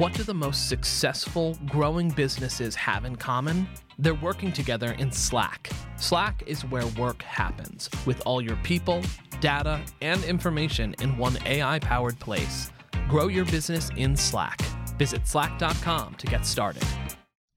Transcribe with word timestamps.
What 0.00 0.14
do 0.14 0.22
the 0.22 0.32
most 0.32 0.66
successful 0.66 1.58
growing 1.66 2.08
businesses 2.08 2.74
have 2.74 3.04
in 3.04 3.16
common? 3.16 3.68
They're 3.98 4.14
working 4.14 4.50
together 4.50 4.92
in 4.92 5.12
Slack. 5.12 5.68
Slack 5.98 6.42
is 6.46 6.64
where 6.64 6.86
work 6.98 7.20
happens, 7.20 7.90
with 8.06 8.22
all 8.24 8.40
your 8.40 8.56
people, 8.62 9.02
data, 9.42 9.78
and 10.00 10.24
information 10.24 10.94
in 11.02 11.18
one 11.18 11.36
AI 11.44 11.80
powered 11.80 12.18
place. 12.18 12.70
Grow 13.10 13.28
your 13.28 13.44
business 13.44 13.90
in 13.98 14.16
Slack. 14.16 14.62
Visit 14.96 15.28
slack.com 15.28 16.14
to 16.14 16.26
get 16.26 16.46
started. 16.46 16.82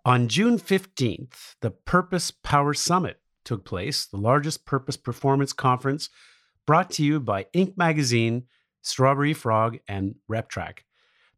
On 0.04 0.28
June 0.28 0.60
15th, 0.60 1.56
the 1.62 1.72
Purpose 1.72 2.30
Power 2.30 2.74
Summit 2.74 3.22
took 3.46 3.64
place, 3.64 4.06
the 4.06 4.18
largest 4.18 4.66
purpose 4.66 4.98
performance 4.98 5.54
conference 5.54 6.10
brought 6.68 6.92
to 6.92 7.06
you 7.06 7.22
by 7.22 7.46
Inc. 7.56 7.78
Magazine, 7.78 8.48
Strawberry 8.82 9.34
Frog, 9.34 9.78
and 9.88 10.16
RepTrak. 10.30 10.80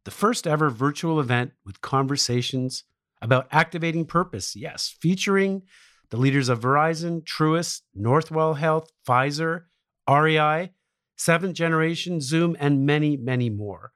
The 0.06 0.12
first 0.12 0.46
ever 0.46 0.70
virtual 0.70 1.18
event 1.18 1.50
with 1.64 1.80
conversations 1.80 2.84
about 3.20 3.48
activating 3.50 4.04
purpose, 4.04 4.54
yes, 4.54 4.94
featuring 5.00 5.62
the 6.10 6.16
leaders 6.16 6.48
of 6.48 6.60
Verizon, 6.60 7.24
Truist, 7.24 7.82
Northwell 7.98 8.56
Health, 8.56 8.92
Pfizer, 9.04 9.64
REI, 10.08 10.70
Seventh 11.16 11.54
Generation, 11.54 12.20
Zoom, 12.20 12.56
and 12.60 12.86
many, 12.86 13.16
many 13.16 13.50
more. 13.50 13.90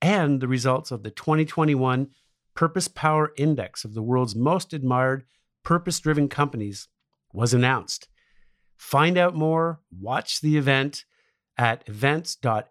And 0.00 0.40
the 0.40 0.46
results 0.46 0.92
of 0.92 1.02
the 1.02 1.10
2021 1.10 2.10
Purpose 2.54 2.86
Power 2.86 3.32
Index 3.36 3.84
of 3.84 3.94
the 3.94 4.02
world's 4.02 4.36
most 4.36 4.72
admired 4.72 5.24
purpose 5.64 5.98
driven 5.98 6.28
companies 6.28 6.86
was 7.32 7.52
announced. 7.52 8.06
Find 8.76 9.18
out 9.18 9.34
more, 9.34 9.80
watch 9.90 10.40
the 10.40 10.56
event 10.56 11.04
at 11.58 11.82
events.inc.com 11.88 12.68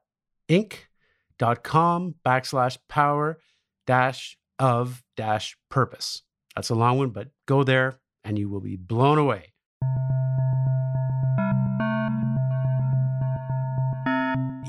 backslash 1.41 2.77
power 2.87 3.39
dash 3.87 4.37
of 4.59 5.03
dash 5.17 5.57
purpose. 5.69 6.23
That's 6.55 6.69
a 6.69 6.75
long 6.75 6.97
one, 6.97 7.09
but 7.09 7.29
go 7.47 7.63
there 7.63 7.99
and 8.23 8.37
you 8.37 8.49
will 8.49 8.59
be 8.59 8.75
blown 8.75 9.17
away. 9.17 9.53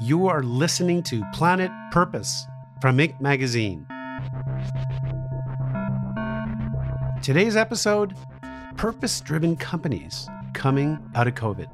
You 0.01 0.27
are 0.27 0.43
listening 0.43 1.03
to 1.05 1.23
Planet 1.33 1.71
Purpose 1.93 2.47
from 2.81 2.99
Inc. 2.99 3.21
Magazine. 3.21 3.87
Today's 7.23 7.55
episode 7.55 8.17
Purpose 8.77 9.21
Driven 9.21 9.57
Companies 9.57 10.29
Coming 10.55 10.99
Out 11.15 11.29
of 11.29 11.35
COVID. 11.35 11.69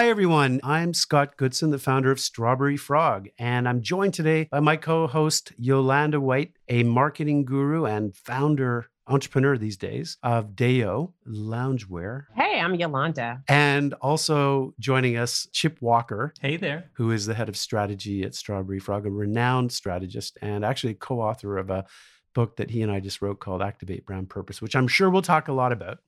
Hi, 0.00 0.08
everyone. 0.08 0.62
I'm 0.64 0.94
Scott 0.94 1.36
Goodson, 1.36 1.72
the 1.72 1.78
founder 1.78 2.10
of 2.10 2.18
Strawberry 2.18 2.78
Frog, 2.78 3.28
and 3.38 3.68
I'm 3.68 3.82
joined 3.82 4.14
today 4.14 4.48
by 4.50 4.58
my 4.58 4.76
co 4.76 5.06
host, 5.06 5.52
Yolanda 5.58 6.18
White, 6.18 6.54
a 6.70 6.84
marketing 6.84 7.44
guru 7.44 7.84
and 7.84 8.16
founder, 8.16 8.86
entrepreneur 9.06 9.58
these 9.58 9.76
days 9.76 10.16
of 10.22 10.56
Deo 10.56 11.12
Loungewear. 11.28 12.24
Hey, 12.34 12.60
I'm 12.60 12.76
Yolanda. 12.76 13.42
And 13.46 13.92
also 14.00 14.72
joining 14.80 15.18
us, 15.18 15.46
Chip 15.52 15.76
Walker. 15.82 16.32
Hey 16.40 16.56
there. 16.56 16.90
Who 16.94 17.10
is 17.10 17.26
the 17.26 17.34
head 17.34 17.50
of 17.50 17.56
strategy 17.58 18.22
at 18.22 18.34
Strawberry 18.34 18.78
Frog, 18.78 19.04
a 19.04 19.10
renowned 19.10 19.70
strategist 19.70 20.38
and 20.40 20.64
actually 20.64 20.94
co 20.94 21.20
author 21.20 21.58
of 21.58 21.68
a 21.68 21.84
book 22.34 22.56
that 22.56 22.70
he 22.70 22.80
and 22.80 22.90
I 22.90 23.00
just 23.00 23.20
wrote 23.20 23.40
called 23.40 23.60
Activate 23.60 24.06
Brand 24.06 24.30
Purpose, 24.30 24.62
which 24.62 24.76
I'm 24.76 24.88
sure 24.88 25.10
we'll 25.10 25.20
talk 25.20 25.48
a 25.48 25.52
lot 25.52 25.72
about 25.72 25.98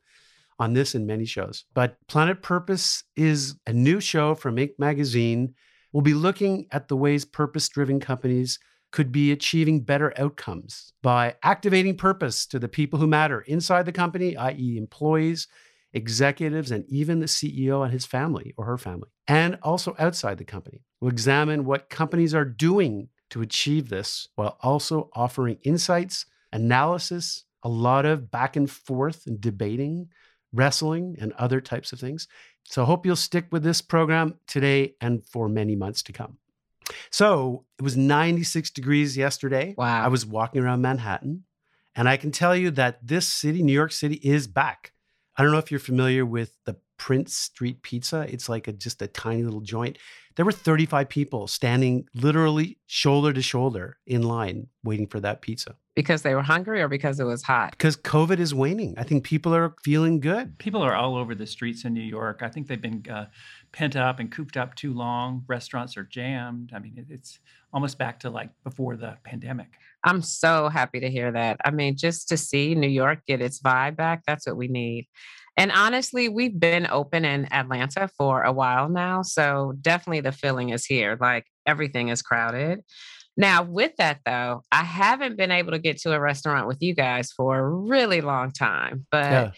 on 0.62 0.74
this 0.74 0.94
and 0.94 1.08
many 1.08 1.24
shows. 1.24 1.64
But 1.74 1.96
Planet 2.06 2.40
Purpose 2.40 3.02
is 3.16 3.56
a 3.66 3.72
new 3.72 3.98
show 3.98 4.36
from 4.36 4.56
Inc. 4.56 4.78
Magazine. 4.78 5.54
We'll 5.92 6.02
be 6.02 6.14
looking 6.14 6.68
at 6.70 6.86
the 6.86 6.96
ways 6.96 7.24
purpose 7.24 7.68
driven 7.68 7.98
companies 7.98 8.60
could 8.92 9.10
be 9.10 9.32
achieving 9.32 9.80
better 9.80 10.12
outcomes 10.16 10.92
by 11.02 11.34
activating 11.42 11.96
purpose 11.96 12.46
to 12.46 12.60
the 12.60 12.68
people 12.68 13.00
who 13.00 13.08
matter 13.08 13.40
inside 13.40 13.86
the 13.86 13.92
company, 13.92 14.36
i.e., 14.36 14.76
employees, 14.78 15.48
executives, 15.94 16.70
and 16.70 16.84
even 16.88 17.18
the 17.18 17.26
CEO 17.26 17.82
and 17.82 17.92
his 17.92 18.06
family 18.06 18.54
or 18.56 18.64
her 18.66 18.78
family, 18.78 19.08
and 19.26 19.58
also 19.62 19.96
outside 19.98 20.38
the 20.38 20.44
company. 20.44 20.84
We'll 21.00 21.10
examine 21.10 21.64
what 21.64 21.90
companies 21.90 22.36
are 22.36 22.44
doing 22.44 23.08
to 23.30 23.42
achieve 23.42 23.88
this 23.88 24.28
while 24.36 24.58
also 24.60 25.10
offering 25.14 25.58
insights, 25.64 26.24
analysis, 26.52 27.46
a 27.64 27.68
lot 27.68 28.06
of 28.06 28.30
back 28.30 28.54
and 28.54 28.70
forth 28.70 29.26
and 29.26 29.40
debating 29.40 30.08
wrestling, 30.52 31.16
and 31.20 31.32
other 31.34 31.60
types 31.60 31.92
of 31.92 32.00
things. 32.00 32.28
So 32.64 32.82
I 32.82 32.86
hope 32.86 33.06
you'll 33.06 33.16
stick 33.16 33.46
with 33.50 33.62
this 33.62 33.80
program 33.80 34.38
today 34.46 34.94
and 35.00 35.24
for 35.24 35.48
many 35.48 35.74
months 35.76 36.02
to 36.04 36.12
come. 36.12 36.38
So 37.10 37.64
it 37.78 37.82
was 37.82 37.96
96 37.96 38.70
degrees 38.70 39.16
yesterday. 39.16 39.74
Wow. 39.76 40.04
I 40.04 40.08
was 40.08 40.26
walking 40.26 40.62
around 40.62 40.82
Manhattan, 40.82 41.44
and 41.94 42.08
I 42.08 42.16
can 42.16 42.30
tell 42.30 42.56
you 42.56 42.70
that 42.72 43.06
this 43.06 43.26
city, 43.28 43.62
New 43.62 43.72
York 43.72 43.92
City, 43.92 44.16
is 44.16 44.46
back. 44.46 44.92
I 45.36 45.42
don't 45.42 45.52
know 45.52 45.58
if 45.58 45.70
you're 45.70 45.80
familiar 45.80 46.26
with 46.26 46.56
the 46.64 46.76
Prince 47.02 47.36
Street 47.36 47.82
Pizza. 47.82 48.32
It's 48.32 48.48
like 48.48 48.68
a, 48.68 48.72
just 48.72 49.02
a 49.02 49.08
tiny 49.08 49.42
little 49.42 49.60
joint. 49.60 49.98
There 50.36 50.44
were 50.44 50.52
35 50.52 51.08
people 51.08 51.48
standing 51.48 52.06
literally 52.14 52.78
shoulder 52.86 53.32
to 53.32 53.42
shoulder 53.42 53.96
in 54.06 54.22
line 54.22 54.68
waiting 54.84 55.08
for 55.08 55.18
that 55.18 55.42
pizza. 55.42 55.74
Because 55.96 56.22
they 56.22 56.36
were 56.36 56.42
hungry 56.42 56.80
or 56.80 56.86
because 56.86 57.18
it 57.18 57.24
was 57.24 57.42
hot? 57.42 57.72
Because 57.72 57.96
COVID 57.96 58.38
is 58.38 58.54
waning. 58.54 58.94
I 58.96 59.02
think 59.02 59.24
people 59.24 59.52
are 59.52 59.74
feeling 59.82 60.20
good. 60.20 60.56
People 60.58 60.80
are 60.80 60.94
all 60.94 61.16
over 61.16 61.34
the 61.34 61.44
streets 61.44 61.84
in 61.84 61.92
New 61.92 62.00
York. 62.00 62.38
I 62.40 62.48
think 62.48 62.68
they've 62.68 62.80
been 62.80 63.04
uh, 63.10 63.26
pent 63.72 63.96
up 63.96 64.20
and 64.20 64.30
cooped 64.30 64.56
up 64.56 64.76
too 64.76 64.94
long. 64.94 65.42
Restaurants 65.48 65.96
are 65.96 66.04
jammed. 66.04 66.70
I 66.72 66.78
mean, 66.78 67.04
it's 67.10 67.40
almost 67.72 67.98
back 67.98 68.20
to 68.20 68.30
like 68.30 68.50
before 68.62 68.96
the 68.96 69.16
pandemic. 69.24 69.72
I'm 70.04 70.22
so 70.22 70.68
happy 70.68 71.00
to 71.00 71.10
hear 71.10 71.32
that. 71.32 71.56
I 71.64 71.72
mean, 71.72 71.96
just 71.96 72.28
to 72.28 72.36
see 72.36 72.76
New 72.76 72.88
York 72.88 73.26
get 73.26 73.40
its 73.40 73.60
vibe 73.60 73.96
back, 73.96 74.22
that's 74.24 74.46
what 74.46 74.56
we 74.56 74.68
need. 74.68 75.08
And 75.56 75.70
honestly, 75.70 76.28
we've 76.28 76.58
been 76.58 76.86
open 76.90 77.24
in 77.24 77.52
Atlanta 77.52 78.08
for 78.16 78.42
a 78.42 78.52
while 78.52 78.88
now. 78.88 79.22
So 79.22 79.74
definitely 79.80 80.20
the 80.20 80.32
feeling 80.32 80.70
is 80.70 80.86
here. 80.86 81.18
Like 81.20 81.46
everything 81.66 82.08
is 82.08 82.22
crowded. 82.22 82.80
Now, 83.36 83.62
with 83.62 83.92
that 83.96 84.20
though, 84.26 84.62
I 84.70 84.84
haven't 84.84 85.36
been 85.36 85.50
able 85.50 85.72
to 85.72 85.78
get 85.78 85.98
to 85.98 86.12
a 86.12 86.20
restaurant 86.20 86.66
with 86.66 86.82
you 86.82 86.94
guys 86.94 87.32
for 87.32 87.58
a 87.58 87.68
really 87.68 88.20
long 88.20 88.50
time, 88.50 89.06
but 89.10 89.30
yeah. 89.30 89.50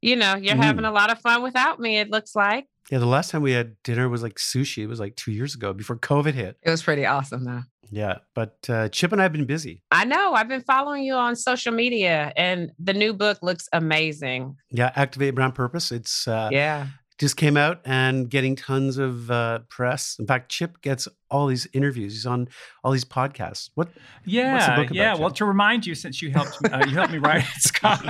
You 0.00 0.16
know, 0.16 0.36
you're 0.36 0.56
mm. 0.56 0.62
having 0.62 0.84
a 0.84 0.92
lot 0.92 1.10
of 1.10 1.18
fun 1.20 1.42
without 1.42 1.80
me, 1.80 1.98
it 1.98 2.10
looks 2.10 2.34
like. 2.34 2.66
Yeah, 2.90 2.98
the 2.98 3.06
last 3.06 3.30
time 3.30 3.42
we 3.42 3.52
had 3.52 3.76
dinner 3.84 4.08
was 4.08 4.22
like 4.22 4.34
sushi. 4.34 4.82
It 4.82 4.88
was 4.88 4.98
like 4.98 5.14
two 5.16 5.30
years 5.30 5.54
ago 5.54 5.72
before 5.72 5.96
COVID 5.96 6.34
hit. 6.34 6.56
It 6.62 6.70
was 6.70 6.82
pretty 6.82 7.06
awesome 7.06 7.44
though. 7.44 7.62
Yeah, 7.92 8.18
but 8.34 8.56
uh, 8.68 8.88
Chip 8.88 9.12
and 9.12 9.20
I 9.20 9.24
have 9.24 9.32
been 9.32 9.46
busy. 9.46 9.82
I 9.90 10.04
know. 10.04 10.32
I've 10.34 10.48
been 10.48 10.62
following 10.62 11.02
you 11.02 11.14
on 11.14 11.34
social 11.34 11.72
media, 11.72 12.32
and 12.36 12.70
the 12.78 12.92
new 12.92 13.12
book 13.12 13.38
looks 13.42 13.68
amazing. 13.72 14.56
Yeah, 14.70 14.92
Activate 14.94 15.34
Brand 15.34 15.54
Purpose. 15.56 15.90
It's 15.90 16.28
uh, 16.28 16.50
yeah, 16.52 16.86
just 17.20 17.36
came 17.36 17.58
out 17.58 17.82
and 17.84 18.30
getting 18.30 18.56
tons 18.56 18.96
of 18.96 19.30
uh, 19.30 19.58
press. 19.68 20.16
In 20.18 20.26
fact, 20.26 20.50
Chip 20.50 20.80
gets 20.80 21.06
all 21.30 21.46
these 21.46 21.68
interviews. 21.74 22.14
He's 22.14 22.24
on 22.24 22.48
all 22.82 22.92
these 22.92 23.04
podcasts. 23.04 23.68
What? 23.74 23.90
Yeah, 24.24 24.54
what's 24.54 24.64
about, 24.64 24.94
yeah. 24.94 25.12
Chip? 25.12 25.20
Well, 25.20 25.30
to 25.32 25.44
remind 25.44 25.84
you, 25.84 25.94
since 25.94 26.22
you 26.22 26.30
helped 26.30 26.56
uh, 26.72 26.82
you 26.88 26.94
helped 26.94 27.12
me 27.12 27.18
write 27.18 27.44
it, 27.44 27.46
Scott, 27.60 28.02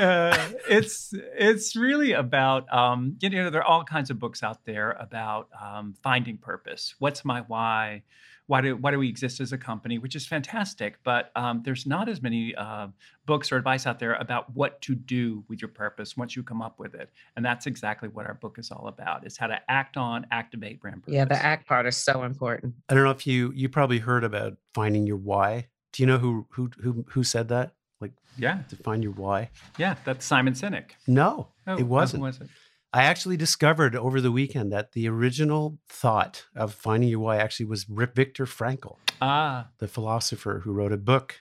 uh, 0.00 0.38
it's 0.68 1.12
it's 1.36 1.76
really 1.76 2.12
about 2.12 2.72
um, 2.72 3.18
you 3.20 3.28
know 3.28 3.50
there 3.50 3.60
are 3.60 3.66
all 3.66 3.84
kinds 3.84 4.08
of 4.08 4.18
books 4.18 4.42
out 4.42 4.64
there 4.64 4.92
about 4.92 5.48
um, 5.62 5.94
finding 6.02 6.38
purpose. 6.38 6.94
What's 6.98 7.26
my 7.26 7.42
why? 7.42 8.04
Why 8.46 8.60
do 8.60 8.76
why 8.76 8.90
do 8.90 8.98
we 8.98 9.08
exist 9.08 9.40
as 9.40 9.52
a 9.52 9.58
company, 9.58 9.98
which 9.98 10.14
is 10.14 10.26
fantastic. 10.26 10.98
But 11.02 11.30
um, 11.34 11.62
there's 11.64 11.86
not 11.86 12.08
as 12.08 12.20
many 12.20 12.54
uh, 12.54 12.88
books 13.26 13.50
or 13.50 13.56
advice 13.56 13.86
out 13.86 13.98
there 13.98 14.14
about 14.14 14.54
what 14.54 14.80
to 14.82 14.94
do 14.94 15.44
with 15.48 15.62
your 15.62 15.68
purpose 15.68 16.16
once 16.16 16.36
you 16.36 16.42
come 16.42 16.60
up 16.60 16.78
with 16.78 16.94
it, 16.94 17.10
and 17.36 17.44
that's 17.44 17.66
exactly 17.66 18.08
what 18.08 18.26
our 18.26 18.34
book 18.34 18.58
is 18.58 18.70
all 18.70 18.88
about: 18.88 19.26
is 19.26 19.36
how 19.36 19.46
to 19.46 19.58
act 19.68 19.96
on, 19.96 20.26
activate 20.30 20.80
brand 20.80 21.02
purpose. 21.02 21.14
Yeah, 21.14 21.24
the 21.24 21.42
act 21.42 21.66
part 21.66 21.86
is 21.86 21.96
so 21.96 22.24
important. 22.24 22.74
I 22.88 22.94
don't 22.94 23.04
know 23.04 23.10
if 23.10 23.26
you 23.26 23.52
you 23.54 23.68
probably 23.68 23.98
heard 23.98 24.24
about 24.24 24.56
finding 24.74 25.06
your 25.06 25.16
why. 25.16 25.68
Do 25.92 26.02
you 26.02 26.06
know 26.06 26.18
who 26.18 26.46
who 26.50 26.70
who 26.82 27.04
who 27.08 27.24
said 27.24 27.48
that? 27.48 27.74
Like, 28.00 28.12
yeah, 28.36 28.58
to 28.68 28.76
find 28.76 29.02
your 29.02 29.12
why. 29.12 29.50
Yeah, 29.78 29.94
that's 30.04 30.26
Simon 30.26 30.52
Sinek. 30.52 30.90
No, 31.06 31.48
oh, 31.66 31.78
it 31.78 31.84
wasn't. 31.84 32.22
Was 32.22 32.40
it? 32.40 32.48
I 32.94 33.02
actually 33.02 33.36
discovered 33.36 33.96
over 33.96 34.20
the 34.20 34.30
weekend 34.30 34.72
that 34.72 34.92
the 34.92 35.08
original 35.08 35.80
thought 35.88 36.44
of 36.54 36.72
finding 36.72 37.08
your 37.08 37.18
why 37.18 37.38
actually 37.38 37.66
was 37.66 37.82
Viktor 37.82 38.46
Frankl, 38.46 38.98
ah. 39.20 39.66
the 39.78 39.88
philosopher 39.88 40.60
who 40.62 40.72
wrote 40.72 40.92
a 40.92 40.96
book 40.96 41.40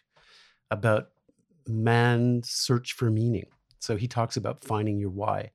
about 0.72 1.10
man's 1.68 2.50
search 2.50 2.94
for 2.94 3.12
meaning. 3.12 3.46
So 3.78 3.98
he 3.98 4.08
talks 4.08 4.36
about 4.36 4.64
finding 4.64 4.98
your 4.98 5.12
why. 5.12 5.52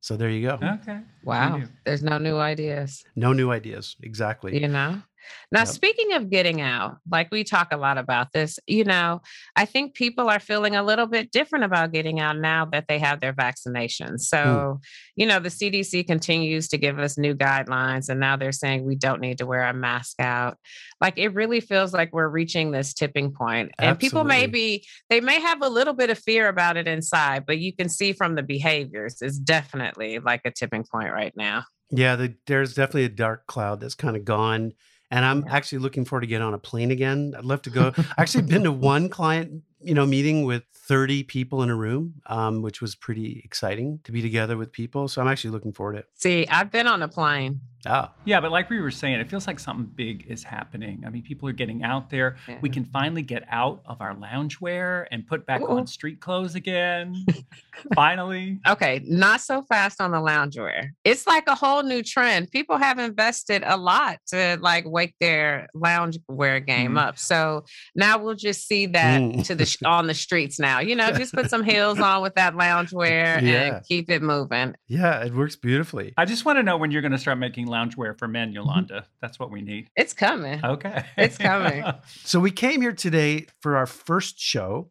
So 0.00 0.16
there 0.16 0.30
you 0.30 0.46
go. 0.46 0.60
Okay. 0.62 1.00
Wow. 1.24 1.62
There's 1.84 2.04
no 2.04 2.18
new 2.18 2.36
ideas. 2.36 3.04
No 3.16 3.32
new 3.32 3.50
ideas. 3.50 3.96
Exactly. 4.00 4.62
You 4.62 4.68
know? 4.68 5.02
Now, 5.50 5.60
yep. 5.60 5.68
speaking 5.68 6.12
of 6.14 6.30
getting 6.30 6.60
out, 6.60 6.96
like 7.10 7.30
we 7.30 7.44
talk 7.44 7.72
a 7.72 7.76
lot 7.76 7.98
about 7.98 8.32
this, 8.32 8.58
you 8.66 8.84
know, 8.84 9.20
I 9.56 9.64
think 9.64 9.94
people 9.94 10.28
are 10.28 10.40
feeling 10.40 10.76
a 10.76 10.82
little 10.82 11.06
bit 11.06 11.30
different 11.30 11.64
about 11.64 11.92
getting 11.92 12.20
out 12.20 12.38
now 12.38 12.64
that 12.66 12.86
they 12.88 12.98
have 12.98 13.20
their 13.20 13.32
vaccinations. 13.32 14.20
So, 14.20 14.38
mm. 14.38 14.78
you 15.16 15.26
know, 15.26 15.40
the 15.40 15.48
CDC 15.48 16.06
continues 16.06 16.68
to 16.68 16.78
give 16.78 16.98
us 16.98 17.18
new 17.18 17.34
guidelines, 17.34 18.08
and 18.08 18.20
now 18.20 18.36
they're 18.36 18.52
saying 18.52 18.84
we 18.84 18.96
don't 18.96 19.20
need 19.20 19.38
to 19.38 19.46
wear 19.46 19.68
a 19.68 19.74
mask 19.74 20.20
out. 20.20 20.58
Like 21.00 21.18
it 21.18 21.34
really 21.34 21.60
feels 21.60 21.92
like 21.92 22.12
we're 22.12 22.28
reaching 22.28 22.70
this 22.70 22.94
tipping 22.94 23.32
point. 23.32 23.72
And 23.78 23.90
Absolutely. 23.90 24.08
people 24.08 24.24
may 24.24 24.46
be, 24.46 24.86
they 25.10 25.20
may 25.20 25.40
have 25.40 25.60
a 25.60 25.68
little 25.68 25.94
bit 25.94 26.10
of 26.10 26.18
fear 26.18 26.48
about 26.48 26.76
it 26.76 26.86
inside, 26.86 27.44
but 27.44 27.58
you 27.58 27.74
can 27.74 27.88
see 27.88 28.12
from 28.12 28.36
the 28.36 28.42
behaviors, 28.42 29.20
it's 29.20 29.38
definitely 29.38 30.20
like 30.20 30.42
a 30.44 30.50
tipping 30.50 30.84
point 30.84 31.12
right 31.12 31.32
now. 31.36 31.64
Yeah, 31.90 32.16
the, 32.16 32.34
there's 32.46 32.74
definitely 32.74 33.04
a 33.04 33.10
dark 33.10 33.46
cloud 33.46 33.80
that's 33.80 33.94
kind 33.94 34.16
of 34.16 34.24
gone 34.24 34.72
and 35.12 35.26
I'm 35.26 35.44
actually 35.48 35.78
looking 35.78 36.06
forward 36.06 36.22
to 36.22 36.26
get 36.26 36.40
on 36.40 36.54
a 36.54 36.58
plane 36.58 36.90
again. 36.90 37.34
I'd 37.36 37.44
love 37.44 37.60
to 37.62 37.70
go. 37.70 37.92
I 37.98 38.22
actually 38.22 38.44
been 38.44 38.64
to 38.64 38.72
one 38.72 39.10
client, 39.10 39.62
you 39.84 39.94
know, 39.94 40.06
meeting 40.06 40.44
with 40.44 40.64
30 40.72 41.22
people 41.24 41.62
in 41.62 41.70
a 41.70 41.76
room, 41.76 42.14
um, 42.26 42.62
which 42.62 42.80
was 42.80 42.94
pretty 42.94 43.40
exciting 43.44 44.00
to 44.04 44.12
be 44.12 44.20
together 44.20 44.56
with 44.56 44.72
people. 44.72 45.08
So 45.08 45.22
I'm 45.22 45.28
actually 45.28 45.50
looking 45.50 45.72
forward 45.72 45.94
to 45.94 45.98
it. 46.00 46.08
See, 46.14 46.46
I've 46.48 46.70
been 46.70 46.86
on 46.86 47.02
a 47.02 47.08
plane. 47.08 47.60
Oh. 47.86 48.08
Yeah, 48.24 48.40
but 48.40 48.52
like 48.52 48.70
we 48.70 48.80
were 48.80 48.90
saying, 48.90 49.18
it 49.18 49.28
feels 49.28 49.46
like 49.46 49.58
something 49.58 49.86
big 49.96 50.26
is 50.28 50.44
happening. 50.44 51.02
I 51.04 51.10
mean, 51.10 51.22
people 51.22 51.48
are 51.48 51.52
getting 51.52 51.82
out 51.82 52.10
there. 52.10 52.36
Yeah. 52.46 52.58
We 52.60 52.68
can 52.68 52.84
finally 52.84 53.22
get 53.22 53.44
out 53.48 53.82
of 53.86 54.00
our 54.00 54.14
loungewear 54.14 55.06
and 55.10 55.26
put 55.26 55.46
back 55.46 55.62
Ooh. 55.62 55.68
on 55.68 55.86
street 55.86 56.20
clothes 56.20 56.54
again. 56.54 57.26
finally. 57.94 58.60
Okay, 58.68 59.00
not 59.04 59.40
so 59.40 59.62
fast 59.62 60.00
on 60.00 60.12
the 60.12 60.18
loungewear. 60.18 60.90
It's 61.04 61.26
like 61.26 61.44
a 61.48 61.54
whole 61.54 61.82
new 61.82 62.02
trend. 62.02 62.50
People 62.50 62.76
have 62.76 62.98
invested 62.98 63.62
a 63.64 63.76
lot 63.76 64.18
to 64.28 64.58
like 64.60 64.84
wake 64.86 65.14
their 65.20 65.68
loungewear 65.74 66.64
game 66.64 66.92
mm. 66.92 67.00
up. 67.00 67.18
So 67.18 67.64
now 67.94 68.18
we'll 68.18 68.34
just 68.34 68.66
see 68.68 68.86
that 68.86 69.20
mm. 69.20 69.44
to 69.46 69.54
the 69.54 69.66
on 69.84 70.06
the 70.06 70.14
streets 70.14 70.58
now. 70.58 70.80
You 70.80 70.96
know, 70.96 71.12
just 71.12 71.34
put 71.34 71.50
some 71.50 71.64
heels 71.64 71.98
on 71.98 72.22
with 72.22 72.34
that 72.34 72.54
loungewear 72.54 73.40
yeah. 73.42 73.62
and 73.62 73.84
keep 73.84 74.10
it 74.10 74.22
moving. 74.22 74.74
Yeah, 74.88 75.24
it 75.24 75.34
works 75.34 75.56
beautifully. 75.56 76.14
I 76.16 76.24
just 76.24 76.44
want 76.44 76.58
to 76.58 76.62
know 76.62 76.76
when 76.76 76.90
you're 76.90 77.02
going 77.02 77.12
to 77.12 77.18
start 77.18 77.38
making 77.38 77.66
loungewear 77.66 78.18
for 78.18 78.28
men, 78.28 78.48
mm-hmm. 78.48 78.56
Yolanda. 78.56 79.06
That's 79.20 79.38
what 79.38 79.50
we 79.50 79.62
need. 79.62 79.88
It's 79.96 80.12
coming. 80.12 80.64
Okay. 80.64 81.04
It's 81.16 81.38
coming. 81.38 81.84
so 82.24 82.40
we 82.40 82.50
came 82.50 82.80
here 82.80 82.92
today 82.92 83.46
for 83.60 83.76
our 83.76 83.86
first 83.86 84.38
show. 84.38 84.90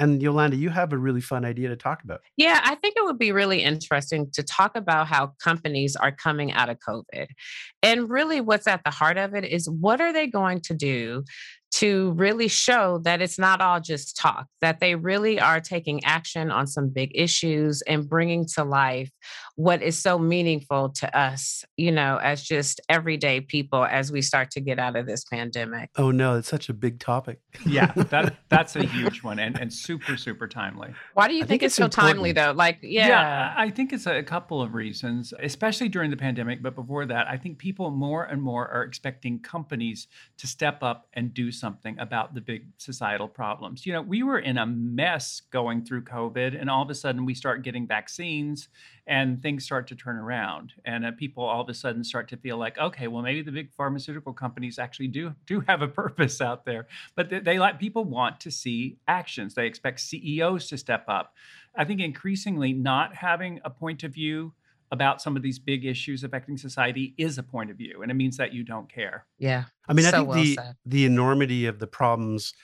And 0.00 0.22
Yolanda, 0.22 0.56
you 0.56 0.70
have 0.70 0.92
a 0.92 0.96
really 0.96 1.20
fun 1.20 1.44
idea 1.44 1.70
to 1.70 1.76
talk 1.76 2.04
about. 2.04 2.20
Yeah, 2.36 2.60
I 2.62 2.76
think 2.76 2.94
it 2.96 3.04
would 3.04 3.18
be 3.18 3.32
really 3.32 3.64
interesting 3.64 4.30
to 4.34 4.44
talk 4.44 4.76
about 4.76 5.08
how 5.08 5.32
companies 5.42 5.96
are 5.96 6.12
coming 6.12 6.52
out 6.52 6.68
of 6.68 6.78
COVID. 6.78 7.26
And 7.82 8.08
really, 8.08 8.40
what's 8.40 8.68
at 8.68 8.84
the 8.84 8.92
heart 8.92 9.18
of 9.18 9.34
it 9.34 9.44
is 9.44 9.68
what 9.68 10.00
are 10.00 10.12
they 10.12 10.28
going 10.28 10.60
to 10.62 10.74
do 10.74 11.24
to 11.70 12.12
really 12.12 12.48
show 12.48 12.98
that 13.04 13.20
it's 13.20 13.38
not 13.38 13.60
all 13.60 13.80
just 13.80 14.16
talk, 14.16 14.46
that 14.60 14.80
they 14.80 14.94
really 14.94 15.38
are 15.38 15.60
taking 15.60 16.02
action 16.04 16.50
on 16.50 16.66
some 16.66 16.88
big 16.88 17.10
issues 17.14 17.82
and 17.82 18.08
bringing 18.08 18.46
to 18.54 18.64
life 18.64 19.10
what 19.58 19.82
is 19.82 19.98
so 19.98 20.20
meaningful 20.20 20.88
to 20.88 21.18
us, 21.18 21.64
you 21.76 21.90
know, 21.90 22.16
as 22.22 22.44
just 22.44 22.80
everyday 22.88 23.40
people 23.40 23.84
as 23.84 24.12
we 24.12 24.22
start 24.22 24.52
to 24.52 24.60
get 24.60 24.78
out 24.78 24.94
of 24.94 25.04
this 25.04 25.24
pandemic. 25.24 25.90
Oh 25.96 26.12
no, 26.12 26.36
it's 26.36 26.46
such 26.46 26.68
a 26.68 26.72
big 26.72 27.00
topic. 27.00 27.40
yeah, 27.66 27.90
that 27.96 28.36
that's 28.50 28.76
a 28.76 28.84
huge 28.84 29.24
one 29.24 29.40
and, 29.40 29.58
and 29.58 29.72
super, 29.72 30.16
super 30.16 30.46
timely. 30.46 30.94
Why 31.14 31.26
do 31.26 31.34
you 31.34 31.40
think, 31.40 31.48
think, 31.48 31.62
it's, 31.64 31.74
so 31.74 31.86
important. 31.86 32.14
timely 32.14 32.30
though? 32.30 32.52
Like, 32.52 32.78
yeah. 32.82 33.08
Yeah, 33.08 33.54
I 33.56 33.70
think 33.70 33.92
it's 33.92 34.06
a 34.06 34.22
couple 34.22 34.62
of 34.62 34.74
reasons, 34.74 35.34
especially 35.42 35.88
during 35.88 36.12
the 36.12 36.16
pandemic, 36.16 36.62
but 36.62 36.76
before 36.76 37.04
that, 37.06 37.26
I 37.26 37.36
think 37.36 37.58
people 37.58 37.90
more 37.90 38.26
and 38.26 38.40
more 38.40 38.68
are 38.68 38.84
expecting 38.84 39.40
companies 39.40 40.06
to 40.36 40.46
step 40.46 40.84
up 40.84 41.08
and 41.14 41.34
do 41.34 41.50
something 41.50 41.98
about 41.98 42.32
the 42.32 42.40
big 42.40 42.66
societal 42.76 43.26
problems. 43.26 43.84
You 43.84 43.94
know, 43.94 44.02
we 44.02 44.22
were 44.22 44.38
in 44.38 44.56
a 44.56 44.66
mess 44.66 45.42
going 45.50 45.84
through 45.84 46.04
COVID 46.04 46.56
and 46.56 46.70
all 46.70 46.84
of 46.84 46.90
a 46.90 46.94
sudden 46.94 47.24
we 47.24 47.34
start 47.34 47.64
getting 47.64 47.88
vaccines 47.88 48.68
and 49.08 49.42
things 49.48 49.64
start 49.64 49.88
to 49.88 49.94
turn 49.94 50.16
around 50.16 50.74
and 50.84 51.06
uh, 51.06 51.10
people 51.12 51.42
all 51.42 51.62
of 51.62 51.68
a 51.70 51.74
sudden 51.74 52.04
start 52.04 52.28
to 52.28 52.36
feel 52.36 52.58
like 52.58 52.76
okay 52.76 53.08
well 53.08 53.22
maybe 53.22 53.40
the 53.40 53.50
big 53.50 53.72
pharmaceutical 53.72 54.34
companies 54.34 54.78
actually 54.78 55.08
do 55.08 55.34
do 55.46 55.60
have 55.66 55.80
a 55.80 55.88
purpose 55.88 56.40
out 56.40 56.64
there. 56.64 56.86
But 57.14 57.30
they, 57.30 57.40
they 57.40 57.58
like 57.58 57.78
people 57.78 58.04
want 58.04 58.40
to 58.40 58.50
see 58.50 58.98
actions. 59.08 59.54
They 59.54 59.66
expect 59.66 60.00
ceos 60.00 60.68
to 60.68 60.78
step 60.78 61.04
up. 61.08 61.34
I 61.74 61.84
think 61.84 62.00
increasingly 62.00 62.72
not 62.72 63.14
having 63.14 63.60
a 63.64 63.70
point 63.70 64.04
of 64.04 64.12
view 64.12 64.52
about 64.90 65.20
some 65.20 65.36
of 65.36 65.42
these 65.42 65.58
big 65.58 65.84
issues 65.84 66.24
affecting 66.24 66.56
society 66.56 67.14
is 67.18 67.36
a 67.36 67.42
point 67.42 67.70
of 67.70 67.76
view 67.76 68.02
and 68.02 68.10
it 68.10 68.14
means 68.14 68.36
that 68.38 68.52
you 68.52 68.64
don't 68.64 68.90
care. 68.90 69.26
Yeah. 69.38 69.64
I 69.88 69.92
mean 69.92 70.04
so 70.04 70.08
i 70.08 70.12
think 70.12 70.28
well 70.28 70.42
the 70.42 70.54
said. 70.54 70.76
the 70.84 71.04
enormity 71.04 71.66
of 71.66 71.78
the 71.78 71.86
problems 71.86 72.54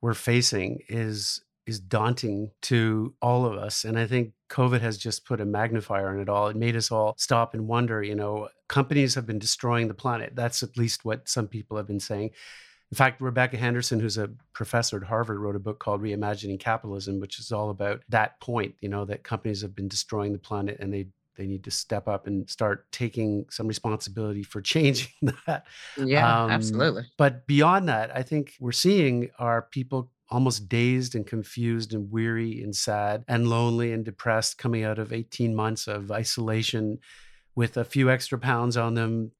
we're 0.00 0.14
facing 0.14 0.80
is 0.88 1.42
is 1.70 1.80
daunting 1.80 2.50
to 2.62 3.14
all 3.22 3.46
of 3.46 3.56
us. 3.56 3.84
And 3.84 3.98
I 3.98 4.06
think 4.06 4.32
COVID 4.50 4.80
has 4.80 4.98
just 4.98 5.24
put 5.24 5.40
a 5.40 5.46
magnifier 5.46 6.08
on 6.08 6.20
it 6.20 6.28
all. 6.28 6.48
It 6.48 6.56
made 6.56 6.76
us 6.76 6.90
all 6.90 7.14
stop 7.16 7.54
and 7.54 7.66
wonder, 7.66 8.02
you 8.02 8.16
know, 8.16 8.48
companies 8.68 9.14
have 9.14 9.24
been 9.24 9.38
destroying 9.38 9.88
the 9.88 9.94
planet. 9.94 10.32
That's 10.34 10.62
at 10.62 10.76
least 10.76 11.04
what 11.04 11.28
some 11.28 11.46
people 11.46 11.76
have 11.76 11.86
been 11.86 12.00
saying. 12.00 12.30
In 12.90 12.96
fact, 12.96 13.20
Rebecca 13.20 13.56
Henderson, 13.56 14.00
who's 14.00 14.18
a 14.18 14.30
professor 14.52 14.96
at 14.96 15.04
Harvard, 15.04 15.38
wrote 15.38 15.54
a 15.54 15.60
book 15.60 15.78
called 15.78 16.02
Reimagining 16.02 16.58
Capitalism, 16.58 17.20
which 17.20 17.38
is 17.38 17.52
all 17.52 17.70
about 17.70 18.02
that 18.08 18.40
point, 18.40 18.74
you 18.80 18.88
know, 18.88 19.04
that 19.04 19.22
companies 19.22 19.62
have 19.62 19.76
been 19.76 19.86
destroying 19.86 20.32
the 20.32 20.38
planet 20.38 20.76
and 20.80 20.92
they 20.92 21.06
they 21.36 21.46
need 21.46 21.64
to 21.64 21.70
step 21.70 22.06
up 22.06 22.26
and 22.26 22.50
start 22.50 22.90
taking 22.92 23.46
some 23.48 23.66
responsibility 23.66 24.42
for 24.42 24.60
changing 24.74 25.32
that. 25.46 25.64
Yeah, 25.96 26.44
um, 26.44 26.50
absolutely. 26.50 27.04
But 27.16 27.46
beyond 27.46 27.88
that, 27.88 28.14
I 28.14 28.22
think 28.22 28.54
we're 28.60 28.72
seeing 28.72 29.30
are 29.38 29.62
people 29.62 30.10
almost 30.30 30.68
dazed 30.68 31.14
and 31.14 31.26
confused 31.26 31.92
and 31.92 32.10
weary 32.10 32.62
and 32.62 32.74
sad 32.74 33.24
and 33.26 33.48
lonely 33.48 33.92
and 33.92 34.04
depressed 34.04 34.58
coming 34.58 34.84
out 34.84 34.98
of 34.98 35.12
18 35.12 35.54
months 35.54 35.88
of 35.88 36.10
isolation 36.10 36.98
with 37.56 37.76
a 37.76 37.84
few 37.84 38.10
extra 38.10 38.38
pounds 38.38 38.76
on 38.76 38.94
them, 38.94 39.32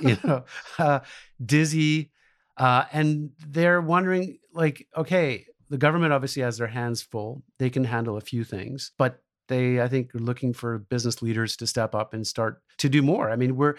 you 0.00 0.16
know, 0.24 0.44
uh, 0.78 1.00
dizzy. 1.44 2.10
Uh, 2.56 2.84
and 2.92 3.30
they're 3.48 3.80
wondering, 3.80 4.38
like, 4.54 4.86
okay, 4.96 5.46
the 5.68 5.78
government 5.78 6.12
obviously 6.12 6.42
has 6.42 6.58
their 6.58 6.68
hands 6.68 7.02
full. 7.02 7.42
They 7.58 7.70
can 7.70 7.84
handle 7.84 8.16
a 8.16 8.20
few 8.20 8.44
things, 8.44 8.92
but 8.96 9.22
they, 9.48 9.80
I 9.80 9.88
think, 9.88 10.14
are 10.14 10.20
looking 10.20 10.52
for 10.52 10.78
business 10.78 11.20
leaders 11.20 11.56
to 11.56 11.66
step 11.66 11.94
up 11.94 12.14
and 12.14 12.26
start 12.26 12.62
to 12.78 12.88
do 12.88 13.02
more. 13.02 13.30
I 13.30 13.36
mean, 13.36 13.56
we're, 13.56 13.74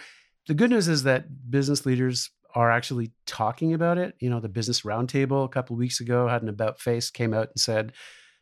the 0.47 0.53
good 0.53 0.69
news 0.69 0.87
is 0.87 1.03
that 1.03 1.49
business 1.49 1.85
leaders 1.85 2.31
are 2.55 2.71
actually 2.71 3.11
talking 3.25 3.73
about 3.73 3.97
it. 3.97 4.15
You 4.19 4.29
know, 4.29 4.39
the 4.39 4.49
Business 4.49 4.81
Roundtable 4.81 5.45
a 5.45 5.49
couple 5.49 5.75
of 5.75 5.79
weeks 5.79 5.99
ago 5.99 6.27
had 6.27 6.41
an 6.41 6.49
about 6.49 6.79
face, 6.79 7.09
came 7.09 7.33
out 7.33 7.49
and 7.49 7.59
said, 7.59 7.93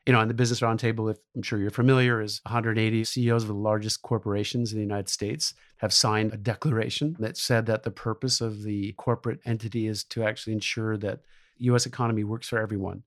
you 0.06 0.14
know, 0.14 0.20
on 0.20 0.28
the 0.28 0.34
Business 0.34 0.62
Roundtable, 0.62 1.12
if 1.12 1.18
I'm 1.36 1.44
sure 1.44 1.60
you're 1.60 1.70
familiar, 1.70 2.22
is 2.22 2.42
180 2.46 3.04
CEOs 3.04 3.44
of 3.44 3.48
the 3.48 3.54
largest 3.54 4.02
corporations 4.02 4.72
in 4.72 4.78
the 4.78 4.84
United 4.84 5.10
States 5.10 5.54
have 5.78 5.94
signed 5.94 6.34
a 6.34 6.38
declaration 6.38 7.16
that 7.20 7.38
said 7.38 7.68
that 7.68 7.84
the 7.84 7.92
purpose 7.92 8.42
of 8.42 8.64
the 8.64 8.94
corporate 8.94 9.40
entity 9.46 9.88
is 9.88 10.04
to 10.06 10.24
actually 10.24 10.54
ensure 10.54 10.98
that 10.98 11.20
US 11.58 11.86
economy 11.86 12.24
works 12.24 12.48
for 12.48 12.58
everyone. 12.58 13.04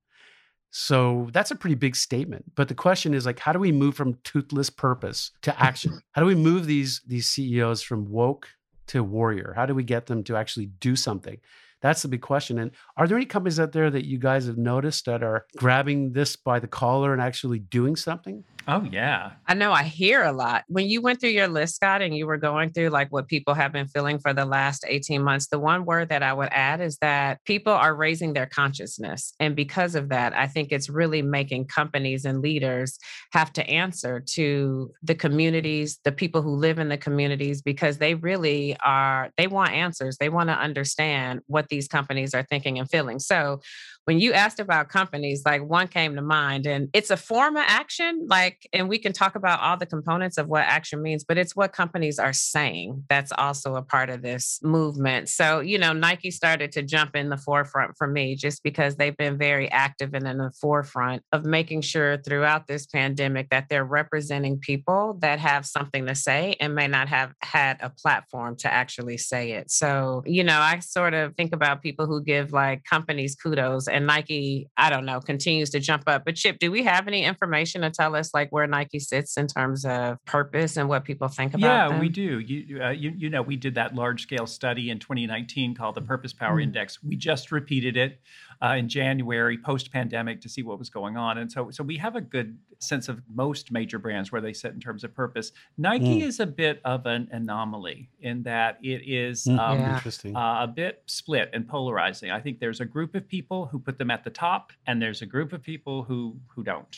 So 0.70 1.28
that's 1.32 1.52
a 1.52 1.56
pretty 1.56 1.76
big 1.76 1.94
statement. 1.94 2.52
But 2.56 2.68
the 2.68 2.74
question 2.74 3.14
is 3.14 3.26
like, 3.26 3.38
how 3.38 3.52
do 3.52 3.60
we 3.60 3.70
move 3.70 3.94
from 3.94 4.18
toothless 4.24 4.70
purpose 4.70 5.30
to 5.42 5.62
action? 5.62 6.00
How 6.12 6.22
do 6.22 6.26
we 6.26 6.34
move 6.34 6.66
these 6.66 7.00
these 7.06 7.28
CEOs 7.28 7.82
from 7.82 8.10
woke 8.10 8.48
to 8.88 9.02
warrior? 9.02 9.52
How 9.56 9.66
do 9.66 9.74
we 9.74 9.84
get 9.84 10.06
them 10.06 10.24
to 10.24 10.36
actually 10.36 10.66
do 10.66 10.96
something? 10.96 11.38
That's 11.84 12.00
the 12.00 12.08
big 12.08 12.22
question. 12.22 12.58
And 12.58 12.70
are 12.96 13.06
there 13.06 13.18
any 13.18 13.26
companies 13.26 13.60
out 13.60 13.72
there 13.72 13.90
that 13.90 14.06
you 14.06 14.16
guys 14.16 14.46
have 14.46 14.56
noticed 14.56 15.04
that 15.04 15.22
are 15.22 15.44
grabbing 15.58 16.12
this 16.14 16.34
by 16.34 16.58
the 16.58 16.66
collar 16.66 17.12
and 17.12 17.20
actually 17.20 17.58
doing 17.58 17.94
something? 17.94 18.42
Oh, 18.66 18.82
yeah. 18.90 19.32
I 19.46 19.52
know 19.52 19.72
I 19.72 19.82
hear 19.82 20.22
a 20.22 20.32
lot. 20.32 20.64
When 20.68 20.86
you 20.86 21.02
went 21.02 21.20
through 21.20 21.30
your 21.30 21.48
list, 21.48 21.76
Scott, 21.76 22.00
and 22.00 22.16
you 22.16 22.26
were 22.26 22.38
going 22.38 22.70
through 22.70 22.88
like 22.88 23.12
what 23.12 23.28
people 23.28 23.52
have 23.52 23.72
been 23.72 23.86
feeling 23.86 24.18
for 24.18 24.32
the 24.32 24.46
last 24.46 24.86
18 24.88 25.22
months, 25.22 25.48
the 25.48 25.58
one 25.58 25.84
word 25.84 26.08
that 26.08 26.22
I 26.22 26.32
would 26.32 26.48
add 26.50 26.80
is 26.80 26.96
that 27.02 27.44
people 27.44 27.74
are 27.74 27.94
raising 27.94 28.32
their 28.32 28.46
consciousness. 28.46 29.34
And 29.38 29.54
because 29.54 29.94
of 29.94 30.08
that, 30.08 30.34
I 30.34 30.46
think 30.46 30.72
it's 30.72 30.88
really 30.88 31.20
making 31.20 31.66
companies 31.66 32.24
and 32.24 32.40
leaders 32.40 32.98
have 33.32 33.52
to 33.54 33.68
answer 33.68 34.20
to 34.30 34.90
the 35.02 35.14
communities, 35.14 35.98
the 36.02 36.12
people 36.12 36.40
who 36.40 36.56
live 36.56 36.78
in 36.78 36.88
the 36.88 36.96
communities, 36.96 37.60
because 37.60 37.98
they 37.98 38.14
really 38.14 38.74
are, 38.82 39.30
they 39.36 39.46
want 39.46 39.72
answers. 39.72 40.16
They 40.16 40.30
want 40.30 40.48
to 40.48 40.58
understand 40.58 41.40
what 41.48 41.68
these 41.74 41.88
companies 41.88 42.34
are 42.34 42.44
thinking 42.44 42.78
and 42.78 42.88
feeling. 42.88 43.18
So 43.18 43.60
when 44.04 44.18
you 44.18 44.32
asked 44.32 44.60
about 44.60 44.88
companies, 44.88 45.42
like 45.44 45.62
one 45.62 45.88
came 45.88 46.14
to 46.16 46.22
mind, 46.22 46.66
and 46.66 46.88
it's 46.92 47.10
a 47.10 47.16
form 47.16 47.56
of 47.56 47.64
action. 47.66 48.26
Like 48.28 48.66
and 48.72 48.88
we 48.88 48.98
can 48.98 49.12
talk 49.12 49.34
about 49.34 49.60
all 49.60 49.76
the 49.76 49.86
components 49.86 50.38
of 50.38 50.48
what 50.48 50.64
action 50.64 51.02
means, 51.02 51.24
but 51.24 51.38
it's 51.38 51.56
what 51.56 51.72
companies 51.72 52.18
are 52.18 52.32
saying 52.32 53.04
that's 53.08 53.32
also 53.38 53.76
a 53.76 53.82
part 53.82 54.10
of 54.10 54.22
this 54.22 54.58
movement. 54.62 55.28
So, 55.28 55.60
you 55.60 55.78
know, 55.78 55.92
Nike 55.92 56.30
started 56.30 56.72
to 56.72 56.82
jump 56.82 57.16
in 57.16 57.28
the 57.30 57.36
forefront 57.36 57.96
for 57.96 58.06
me 58.06 58.36
just 58.36 58.62
because 58.62 58.96
they've 58.96 59.16
been 59.16 59.38
very 59.38 59.70
active 59.70 60.14
and 60.14 60.26
in 60.26 60.38
the 60.38 60.52
forefront 60.60 61.22
of 61.32 61.44
making 61.44 61.82
sure 61.82 62.18
throughout 62.18 62.66
this 62.66 62.86
pandemic 62.86 63.50
that 63.50 63.68
they're 63.68 63.84
representing 63.84 64.58
people 64.58 65.18
that 65.20 65.38
have 65.38 65.66
something 65.66 66.06
to 66.06 66.14
say 66.14 66.56
and 66.60 66.74
may 66.74 66.86
not 66.86 67.08
have 67.08 67.32
had 67.42 67.78
a 67.80 67.90
platform 67.90 68.56
to 68.56 68.72
actually 68.72 69.16
say 69.16 69.52
it. 69.52 69.70
So, 69.70 70.22
you 70.26 70.44
know, 70.44 70.58
I 70.58 70.80
sort 70.80 71.14
of 71.14 71.34
think 71.36 71.54
about 71.54 71.82
people 71.82 72.06
who 72.06 72.22
give 72.22 72.52
like 72.52 72.84
companies 72.84 73.34
kudos 73.34 73.88
and 73.94 74.08
Nike, 74.08 74.68
I 74.76 74.90
don't 74.90 75.06
know, 75.06 75.20
continues 75.20 75.70
to 75.70 75.80
jump 75.80 76.02
up. 76.08 76.24
But 76.24 76.34
Chip, 76.34 76.58
do 76.58 76.70
we 76.70 76.82
have 76.82 77.06
any 77.06 77.24
information 77.24 77.82
to 77.82 77.90
tell 77.90 78.16
us 78.16 78.34
like 78.34 78.50
where 78.50 78.66
Nike 78.66 78.98
sits 78.98 79.36
in 79.36 79.46
terms 79.46 79.84
of 79.84 80.22
purpose 80.24 80.76
and 80.76 80.88
what 80.88 81.04
people 81.04 81.28
think 81.28 81.54
about? 81.54 81.66
Yeah, 81.66 81.88
them? 81.88 82.00
we 82.00 82.08
do. 82.08 82.40
You, 82.40 82.82
uh, 82.82 82.90
you, 82.90 83.12
you 83.16 83.30
know, 83.30 83.40
we 83.40 83.56
did 83.56 83.76
that 83.76 83.94
large 83.94 84.22
scale 84.22 84.46
study 84.46 84.90
in 84.90 84.98
2019 84.98 85.76
called 85.76 85.94
the 85.94 86.02
Purpose 86.02 86.32
Power 86.32 86.54
mm-hmm. 86.54 86.62
Index. 86.62 87.02
We 87.04 87.14
just 87.14 87.52
repeated 87.52 87.96
it 87.96 88.20
uh, 88.62 88.76
in 88.78 88.88
January 88.88 89.58
post 89.58 89.92
pandemic 89.92 90.40
to 90.42 90.48
see 90.48 90.62
what 90.62 90.78
was 90.78 90.90
going 90.90 91.16
on. 91.16 91.38
And 91.38 91.50
so, 91.50 91.70
so 91.70 91.82
we 91.82 91.96
have 91.96 92.16
a 92.16 92.20
good 92.20 92.58
sense 92.78 93.08
of 93.08 93.22
most 93.32 93.72
major 93.72 93.98
brands 93.98 94.30
where 94.32 94.40
they 94.40 94.52
sit 94.52 94.72
in 94.72 94.80
terms 94.80 95.04
of 95.04 95.14
purpose. 95.14 95.52
Nike 95.78 96.20
mm. 96.20 96.22
is 96.22 96.40
a 96.40 96.46
bit 96.46 96.80
of 96.84 97.06
an 97.06 97.28
anomaly 97.32 98.10
in 98.20 98.42
that 98.42 98.78
it 98.82 99.02
is 99.06 99.44
mm. 99.44 99.58
um, 99.58 99.78
yeah. 99.78 99.96
Interesting. 99.96 100.36
Uh, 100.36 100.62
a 100.62 100.66
bit 100.66 101.02
split 101.06 101.50
and 101.52 101.68
polarizing. 101.68 102.30
I 102.30 102.40
think 102.40 102.60
there's 102.60 102.80
a 102.80 102.84
group 102.84 103.14
of 103.14 103.26
people 103.26 103.66
who 103.66 103.78
put 103.78 103.98
them 103.98 104.10
at 104.10 104.24
the 104.24 104.30
top, 104.30 104.72
and 104.86 105.00
there's 105.00 105.22
a 105.22 105.26
group 105.26 105.52
of 105.52 105.62
people 105.62 106.02
who 106.02 106.36
who 106.48 106.62
don't. 106.62 106.96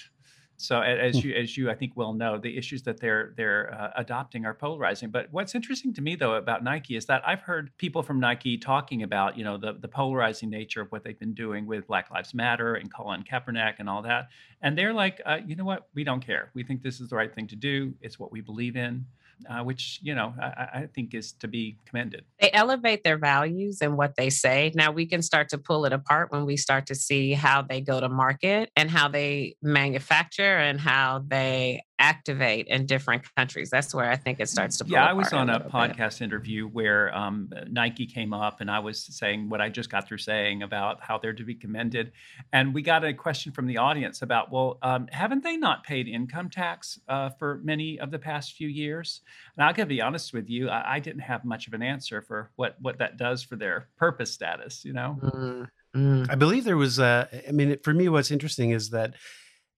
So 0.57 0.81
as 0.81 1.21
hmm. 1.21 1.29
you 1.29 1.35
as 1.35 1.57
you 1.57 1.71
I 1.71 1.75
think 1.75 1.93
well 1.97 2.13
know, 2.13 2.39
the 2.39 2.57
issues 2.57 2.83
that 2.85 3.01
they're 3.01 3.33
they're 3.37 3.73
uh, 3.75 3.91
adopting 3.97 4.45
are 4.47 4.55
polarizing. 4.55 5.11
But 5.11 5.29
what's 5.31 5.55
interesting 5.55 5.93
to 5.95 6.03
me 6.03 6.17
though 6.17 6.35
about 6.35 6.65
Nike 6.65 6.97
is 6.97 7.07
that 7.07 7.23
I've 7.27 7.41
heard 7.41 7.71
people 7.79 8.03
from 8.03 8.21
Nike 8.21 8.57
talking 8.57 9.03
about 9.03 9.37
you 9.37 9.45
know 9.45 9.59
the 9.59 9.75
the 9.75 9.89
polarizing 9.89 10.51
nature 10.51 10.81
of 10.81 10.91
what 10.93 11.05
they've 11.05 11.19
been 11.19 11.35
doing 11.35 11.67
with 11.67 11.87
Black 11.87 12.11
Lives 12.11 12.35
Matter 12.35 12.75
and 12.75 12.93
Colin 12.93 13.23
Kaepernick 13.23 13.75
and 13.79 13.89
all 13.89 14.03
that, 14.03 14.29
and 14.63 14.77
they're 14.77 14.95
like, 14.95 15.21
uh, 15.27 15.39
you 15.47 15.57
know 15.57 15.65
what, 15.65 15.89
we 15.95 16.05
don't 16.05 16.25
care. 16.25 16.51
We 16.55 16.63
think 16.63 16.83
this 16.83 17.01
is 17.01 17.11
the 17.11 17.17
right 17.17 17.35
thing 17.35 17.47
to 17.49 17.57
do. 17.57 17.95
It's 18.01 18.19
what 18.19 18.33
we 18.33 18.41
believe 18.41 18.77
in 18.77 19.07
uh, 19.49 19.63
which 19.63 20.01
you 20.03 20.15
know 20.15 20.35
I, 20.41 20.69
I, 20.75 20.89
think 20.95 21.15
is 21.15 21.33
to 21.35 21.49
be 21.49 21.77
commended. 21.87 22.25
They 22.41 22.51
elevate 22.53 23.05
their 23.05 23.19
values 23.19 23.79
and 23.81 23.97
what 23.97 24.17
they 24.17 24.31
say. 24.31 24.73
Now 24.75 24.91
we 24.91 25.07
can 25.07 25.23
start 25.23 25.49
to 25.51 25.59
pull 25.59 25.85
it 25.85 25.93
apart 25.93 26.33
when 26.33 26.47
we 26.47 26.57
start 26.57 26.87
to 26.87 26.95
see 26.95 27.33
how 27.33 27.63
they 27.63 27.81
go 27.81 28.01
to 28.01 28.09
market 28.09 28.71
and 28.77 28.91
how 28.91 29.09
they 29.09 29.57
manufacture 29.63 30.57
and 30.57 30.81
how 30.81 31.25
they 31.27 31.83
activate 31.99 32.67
in 32.67 32.87
different 32.87 33.23
countries. 33.37 33.71
That's 33.71 33.95
where 33.95 34.11
I 34.11 34.17
think 34.17 34.41
it 34.41 34.49
starts 34.49 34.77
to. 34.79 34.85
yeah, 34.87 35.05
I 35.05 35.13
was 35.13 35.33
on 35.33 35.49
a, 35.49 35.57
a 35.57 35.61
podcast 35.71 36.19
bit. 36.19 36.23
interview 36.23 36.67
where 36.69 37.15
um, 37.17 37.51
Nike 37.69 38.07
came 38.07 38.33
up, 38.33 38.61
and 38.61 38.71
I 38.71 38.79
was 38.79 39.03
saying 39.03 39.49
what 39.49 39.61
I 39.61 39.69
just 39.69 39.91
got 39.91 40.07
through 40.07 40.19
saying 40.19 40.63
about 40.63 41.03
how 41.03 41.19
they're 41.19 41.33
to 41.33 41.45
be 41.45 41.55
commended, 41.55 42.13
and 42.53 42.75
we 42.75 42.83
got 42.83 43.05
a 43.05 43.15
question 43.15 43.53
from 43.53 43.67
the 43.67 43.79
audience 43.79 44.23
about, 44.23 44.53
well, 44.53 44.79
um, 44.83 45.09
haven't 45.11 45.43
they 45.43 45.57
not 45.57 45.85
paid 45.85 46.09
income 46.09 46.51
tax 46.51 46.99
uh, 47.09 47.31
for 47.31 47.61
many 47.65 47.99
of 47.99 48.11
the 48.11 48.19
past 48.19 48.53
few 48.53 48.69
years? 48.69 49.23
And 49.57 49.65
I 49.65 49.73
gotta 49.73 49.87
be 49.87 50.03
honest 50.03 50.33
with 50.33 50.51
you, 50.51 50.69
I, 50.69 50.97
I, 50.97 51.01
didn't 51.01 51.23
have 51.23 51.45
much 51.45 51.67
of 51.67 51.75
an 51.75 51.83
answer 51.83 52.21
for 52.21 52.51
what 52.57 52.77
what 52.81 52.99
that 52.99 53.17
does 53.17 53.43
for 53.43 53.57
their 53.57 53.89
purpose 53.97 54.33
status. 54.33 54.85
You 54.85 54.93
know. 54.93 55.19
Mm, 55.23 55.69
mm. 55.97 56.31
I 56.31 56.35
believe 56.35 56.65
there 56.65 56.77
was. 56.77 56.99
Uh, 56.99 57.27
I 57.49 57.53
mean, 57.53 57.79
for 57.83 57.95
me, 57.95 58.09
what's 58.09 58.31
interesting 58.31 58.71
is 58.71 58.91
that 58.91 59.15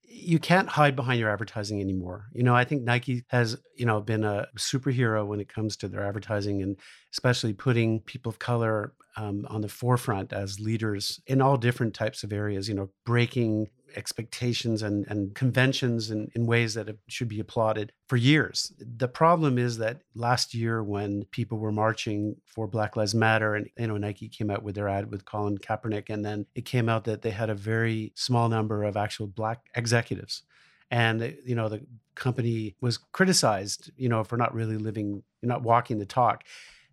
you 0.09 0.39
can't 0.39 0.69
hide 0.69 0.97
behind 0.97 1.21
your 1.21 1.31
advertising 1.31 1.81
anymore. 1.81 2.27
You 2.33 2.43
know, 2.43 2.55
I 2.55 2.65
think 2.65 2.83
Nike 2.83 3.25
has, 3.29 3.57
you 3.77 3.87
know, 3.87 4.01
been 4.01 4.25
a 4.25 4.47
superhero 4.57 5.27
when 5.27 5.41
it 5.41 5.49
comes 5.49 5.77
to 5.79 5.89
their 5.89 6.05
advertising 6.05 6.63
and 6.63 6.77
especially 7.13 7.53
putting 7.53 8.01
people 8.01 8.31
of 8.31 8.39
color 8.39 8.95
um, 9.17 9.47
on 9.51 9.61
the 9.61 9.69
forefront 9.69 10.33
as 10.33 10.61
leaders 10.61 11.21
in 11.27 11.43
all 11.43 11.57
different 11.57 11.95
types 11.95 12.23
of 12.23 12.33
areas, 12.33 12.69
you 12.69 12.75
know, 12.75 12.91
breaking 13.05 13.69
expectations 13.97 14.83
and, 14.83 15.07
and 15.09 15.35
conventions 15.35 16.11
in, 16.11 16.31
in 16.35 16.47
ways 16.47 16.75
that 16.75 16.89
should 17.09 17.29
be 17.29 17.41
applauded 17.41 17.93
for 18.07 18.17
years. 18.17 18.73
The 18.79 19.09
problem 19.09 19.59
is 19.59 19.79
that 19.79 20.03
last 20.15 20.55
year, 20.55 20.83
when 20.83 21.25
people 21.27 21.59
were 21.59 21.73
marching 21.73 22.37
for 22.47 22.67
Black 22.67 22.97
Lives 22.97 23.15
Matter, 23.15 23.55
and 23.55 23.69
you 23.79 23.87
know 23.87 23.97
Nike 23.97 24.29
came 24.29 24.51
out 24.51 24.63
with 24.63 24.75
their 24.75 24.89
ad 24.89 25.11
with 25.11 25.25
Colin 25.25 25.59
Kaepernick, 25.59 26.11
and 26.11 26.25
then 26.25 26.47
it 26.55 26.65
came 26.65 26.89
out 26.89 27.05
that 27.05 27.23
they 27.23 27.31
had 27.31 27.51
a 27.51 27.55
very 27.55 28.13
small 28.15 28.49
number 28.49 28.85
of 28.85 28.97
actual 28.97 29.27
black 29.27 29.61
executives, 29.75 30.43
and 30.91 31.37
you 31.45 31.55
know 31.55 31.69
the 31.69 31.81
company 32.15 32.75
was 32.81 32.99
criticized, 33.13 33.91
you 33.97 34.09
know, 34.09 34.25
for 34.25 34.37
not 34.37 34.55
really 34.55 34.77
living, 34.77 35.23
not 35.43 35.63
walking 35.63 35.99
the 35.99 36.07
talk. 36.07 36.45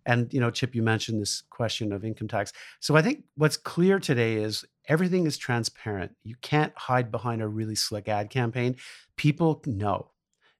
And 0.06 0.32
you 0.32 0.40
know, 0.40 0.50
Chip, 0.50 0.74
you 0.74 0.82
mentioned 0.82 1.20
this 1.20 1.42
question 1.50 1.92
of 1.92 2.04
income 2.04 2.28
tax. 2.28 2.52
So 2.80 2.96
I 2.96 3.02
think 3.02 3.24
what's 3.34 3.56
clear 3.56 3.98
today 3.98 4.36
is 4.36 4.64
everything 4.88 5.26
is 5.26 5.36
transparent. 5.36 6.12
You 6.22 6.36
can't 6.42 6.72
hide 6.76 7.10
behind 7.10 7.42
a 7.42 7.48
really 7.48 7.74
slick 7.74 8.08
ad 8.08 8.30
campaign. 8.30 8.76
People 9.16 9.62
know. 9.66 10.10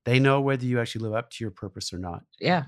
They 0.04 0.18
know 0.18 0.40
whether 0.40 0.64
you 0.64 0.80
actually 0.80 1.02
live 1.02 1.14
up 1.14 1.30
to 1.30 1.45
your 1.45 1.50
purpose 1.50 1.92
or 1.92 1.99
not. 1.99 2.23
Yeah. 2.40 2.66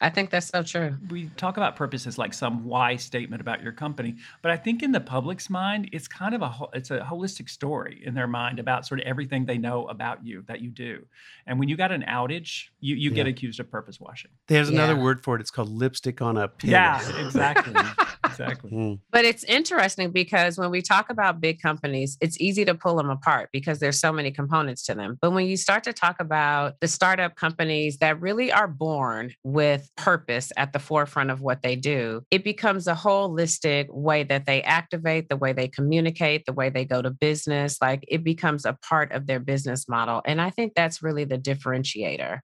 I 0.00 0.10
think 0.10 0.30
that's 0.30 0.48
so 0.48 0.62
true. 0.62 0.96
We 1.10 1.30
talk 1.36 1.56
about 1.56 1.76
purpose 1.76 2.06
as 2.06 2.18
like 2.18 2.34
some 2.34 2.64
why 2.64 2.96
statement 2.96 3.40
about 3.40 3.62
your 3.62 3.72
company, 3.72 4.16
but 4.42 4.50
I 4.50 4.56
think 4.56 4.82
in 4.82 4.92
the 4.92 5.00
public's 5.00 5.48
mind, 5.48 5.88
it's 5.92 6.08
kind 6.08 6.34
of 6.34 6.42
a 6.42 6.52
it's 6.72 6.90
a 6.90 7.00
holistic 7.00 7.48
story 7.48 8.02
in 8.04 8.14
their 8.14 8.26
mind 8.26 8.58
about 8.58 8.86
sort 8.86 9.00
of 9.00 9.06
everything 9.06 9.46
they 9.46 9.58
know 9.58 9.86
about 9.86 10.24
you 10.24 10.44
that 10.48 10.60
you 10.60 10.70
do. 10.70 11.06
And 11.46 11.58
when 11.58 11.68
you 11.68 11.76
got 11.76 11.92
an 11.92 12.04
outage, 12.08 12.66
you 12.80 12.96
you 12.96 13.10
yeah. 13.10 13.16
get 13.16 13.26
accused 13.26 13.60
of 13.60 13.70
purpose 13.70 14.00
washing. 14.00 14.32
There's 14.48 14.70
yeah. 14.70 14.82
another 14.82 15.00
word 15.00 15.22
for 15.22 15.36
it. 15.36 15.40
It's 15.40 15.50
called 15.50 15.70
lipstick 15.70 16.20
on 16.20 16.36
a 16.36 16.48
pig. 16.48 16.70
Yeah, 16.70 17.00
exactly. 17.24 17.74
exactly. 18.30 18.70
Mm. 18.70 19.00
But 19.10 19.24
it's 19.24 19.44
interesting 19.44 20.10
because 20.10 20.58
when 20.58 20.70
we 20.70 20.82
talk 20.82 21.10
about 21.10 21.40
big 21.40 21.60
companies, 21.60 22.16
it's 22.20 22.40
easy 22.40 22.64
to 22.64 22.74
pull 22.74 22.96
them 22.96 23.10
apart 23.10 23.50
because 23.52 23.78
there's 23.78 23.98
so 23.98 24.12
many 24.12 24.30
components 24.30 24.84
to 24.84 24.94
them. 24.94 25.18
But 25.20 25.32
when 25.32 25.46
you 25.46 25.56
start 25.56 25.84
to 25.84 25.92
talk 25.92 26.20
about 26.20 26.74
the 26.80 26.88
startup 26.88 27.36
companies 27.36 27.98
that 27.98 28.20
really 28.20 28.52
are 28.52 28.68
born 28.68 29.32
with 29.44 29.90
purpose 29.96 30.52
at 30.56 30.72
the 30.72 30.78
forefront 30.78 31.30
of 31.30 31.40
what 31.40 31.62
they 31.62 31.76
do, 31.76 32.22
it 32.30 32.44
becomes 32.44 32.86
a 32.86 32.94
holistic 32.94 33.86
way 33.90 34.22
that 34.24 34.46
they 34.46 34.62
activate, 34.62 35.28
the 35.28 35.36
way 35.36 35.52
they 35.52 35.68
communicate, 35.68 36.44
the 36.46 36.52
way 36.52 36.70
they 36.70 36.84
go 36.84 37.02
to 37.02 37.10
business. 37.10 37.78
Like 37.80 38.04
it 38.08 38.24
becomes 38.24 38.64
a 38.64 38.76
part 38.82 39.12
of 39.12 39.26
their 39.26 39.40
business 39.40 39.88
model. 39.88 40.22
And 40.24 40.40
I 40.40 40.50
think 40.50 40.74
that's 40.74 41.02
really 41.02 41.24
the 41.24 41.38
differentiator 41.38 42.40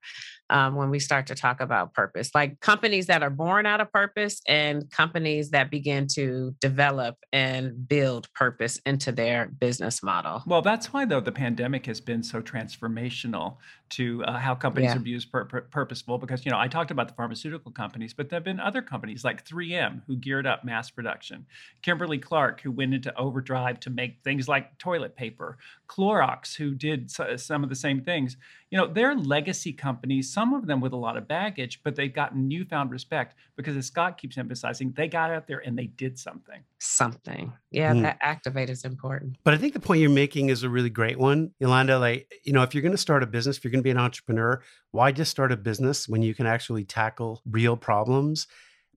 um, 0.49 0.75
when 0.75 0.89
we 0.89 0.99
start 0.99 1.27
to 1.27 1.35
talk 1.35 1.61
about 1.61 1.93
purpose, 1.93 2.31
like 2.33 2.59
companies 2.59 3.07
that 3.07 3.23
are 3.23 3.29
born 3.29 3.65
out 3.65 3.81
of 3.81 3.91
purpose 3.91 4.41
and 4.47 4.89
companies 4.91 5.51
that 5.51 5.69
begin 5.69 6.07
to 6.07 6.55
develop 6.61 7.15
and 7.31 7.87
build 7.87 8.31
purpose 8.33 8.79
into 8.85 9.11
their 9.11 9.47
business 9.47 10.01
model. 10.01 10.43
Well, 10.45 10.61
that's 10.61 10.93
why, 10.93 11.05
though, 11.05 11.19
the 11.19 11.31
pandemic 11.31 11.85
has 11.85 12.01
been 12.01 12.23
so 12.23 12.41
transformational 12.41 13.57
to 13.89 14.23
uh, 14.23 14.37
how 14.37 14.55
companies 14.55 14.91
yeah. 14.93 14.97
are 14.97 15.05
used 15.05 15.31
pur- 15.31 15.45
pur- 15.45 15.61
purposeful. 15.61 16.17
Because, 16.17 16.45
you 16.45 16.51
know, 16.51 16.59
I 16.59 16.67
talked 16.67 16.91
about 16.91 17.07
the 17.07 17.13
pharmaceutical 17.13 17.71
companies, 17.71 18.13
but 18.13 18.29
there 18.29 18.37
have 18.37 18.43
been 18.43 18.59
other 18.59 18.81
companies 18.81 19.23
like 19.23 19.45
3M 19.45 20.01
who 20.07 20.15
geared 20.15 20.47
up 20.47 20.63
mass 20.63 20.89
production, 20.89 21.45
Kimberly 21.81 22.17
Clark, 22.17 22.61
who 22.61 22.71
went 22.71 22.93
into 22.93 23.15
overdrive 23.17 23.79
to 23.81 23.89
make 23.89 24.19
things 24.23 24.47
like 24.47 24.77
toilet 24.77 25.15
paper, 25.15 25.57
Clorox, 25.87 26.55
who 26.55 26.73
did 26.73 27.09
some 27.11 27.63
of 27.63 27.69
the 27.69 27.75
same 27.75 28.01
things 28.01 28.37
you 28.69 28.77
know, 28.77 28.85
they're 28.85 29.15
legacy 29.15 29.71
companies, 29.71 30.31
some 30.31 30.53
of 30.53 30.67
them 30.67 30.81
with 30.81 30.91
a 30.91 30.97
lot 30.97 31.15
of 31.15 31.27
baggage, 31.27 31.81
but 31.83 31.95
they've 31.95 32.13
gotten 32.13 32.47
newfound 32.47 32.91
respect 32.91 33.35
because 33.55 33.77
as 33.77 33.85
Scott 33.85 34.17
keeps 34.17 34.37
emphasizing, 34.37 34.91
they 34.91 35.07
got 35.07 35.31
out 35.31 35.47
there 35.47 35.59
and 35.59 35.77
they 35.77 35.87
did 35.87 36.19
something. 36.19 36.61
Something. 36.79 37.53
Yeah, 37.71 37.93
mm. 37.93 38.01
that 38.03 38.17
activate 38.21 38.69
is 38.69 38.85
important. 38.85 39.37
But 39.43 39.53
I 39.53 39.57
think 39.57 39.73
the 39.73 39.79
point 39.79 39.99
you're 39.99 40.09
making 40.09 40.49
is 40.49 40.63
a 40.63 40.69
really 40.69 40.89
great 40.89 41.19
one, 41.19 41.51
Yolanda. 41.59 41.99
Like, 41.99 42.31
you 42.45 42.53
know, 42.53 42.63
if 42.63 42.73
you're 42.73 42.81
going 42.81 42.93
to 42.93 42.97
start 42.97 43.23
a 43.23 43.27
business, 43.27 43.57
if 43.57 43.63
you're 43.63 43.71
going 43.71 43.81
to 43.81 43.83
be 43.83 43.91
an 43.91 43.97
entrepreneur, 43.97 44.61
why 44.91 45.11
just 45.11 45.31
start 45.31 45.51
a 45.51 45.57
business 45.57 46.07
when 46.07 46.21
you 46.21 46.33
can 46.33 46.45
actually 46.45 46.85
tackle 46.85 47.41
real 47.49 47.75
problems? 47.75 48.47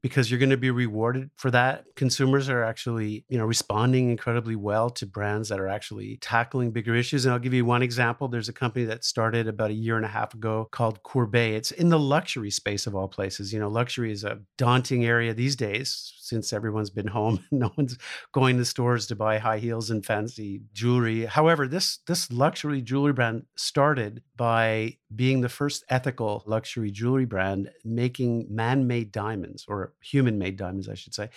Because 0.03 0.31
you're 0.31 0.39
going 0.39 0.51
to 0.51 0.57
be 0.57 0.71
rewarded 0.71 1.31
for 1.37 1.51
that. 1.51 1.85
Consumers 1.97 2.49
are 2.49 2.65
actually, 2.65 3.25
you 3.29 3.37
know, 3.37 3.45
responding 3.45 4.11
incredibly 4.11 4.57
well 4.57 4.89
to 4.91 5.07
brands 5.07 5.49
that 5.49 5.61
are 5.61 5.69
actually 5.69 6.17
tackling 6.19 6.71
bigger 6.71 6.95
issues. 6.95 7.25
And 7.25 7.33
I'll 7.33 7.39
give 7.39 7.55
you 7.55 7.65
one 7.65 7.83
example. 7.83 8.29
There's 8.29 8.49
a 8.49 8.55
company 8.55 8.85
that 8.87 9.05
started 9.05 9.47
about 9.47 9.71
a 9.71 9.75
year 9.75 9.97
and 9.97 10.05
a 10.05 10.09
half 10.09 10.33
ago 10.35 10.69
called 10.71 11.03
Courbet. 11.03 11.55
It's 11.55 11.71
in 11.71 11.91
the 11.91 11.99
luxury 11.99 12.51
space 12.51 12.87
of 12.87 12.95
all 12.95 13.09
places. 13.09 13.53
You 13.53 13.61
know, 13.61 13.69
luxury 13.69 14.13
is 14.13 14.25
a 14.25 14.41
daunting 14.57 15.05
area 15.05 15.35
these 15.35 15.57
days 15.57 16.15
since 16.19 16.53
everyone's 16.53 16.91
been 16.91 17.09
home. 17.09 17.45
no 17.51 17.73
one's 17.77 17.99
going 18.33 18.57
to 18.57 18.65
stores 18.65 19.07
to 19.09 19.17
buy 19.17 19.39
high 19.39 19.59
heels 19.59 19.91
and 19.91 20.05
fancy 20.07 20.63
jewelry. 20.73 21.27
However, 21.27 21.69
this 21.69 21.99
this 22.07 22.33
luxury 22.33 22.81
jewelry 22.81 23.13
brand 23.13 23.45
started 23.57 24.23
by 24.37 24.97
being 25.15 25.41
the 25.41 25.49
first 25.49 25.85
ethical 25.89 26.43
luxury 26.47 26.91
jewelry 26.91 27.25
brand 27.25 27.71
making 27.85 28.47
man-made 28.49 29.11
diamonds 29.13 29.65
or 29.69 29.93
human-made 30.01 30.57
diamonds, 30.57 30.89
I 30.89 30.95
should 30.95 31.15
say, 31.15 31.31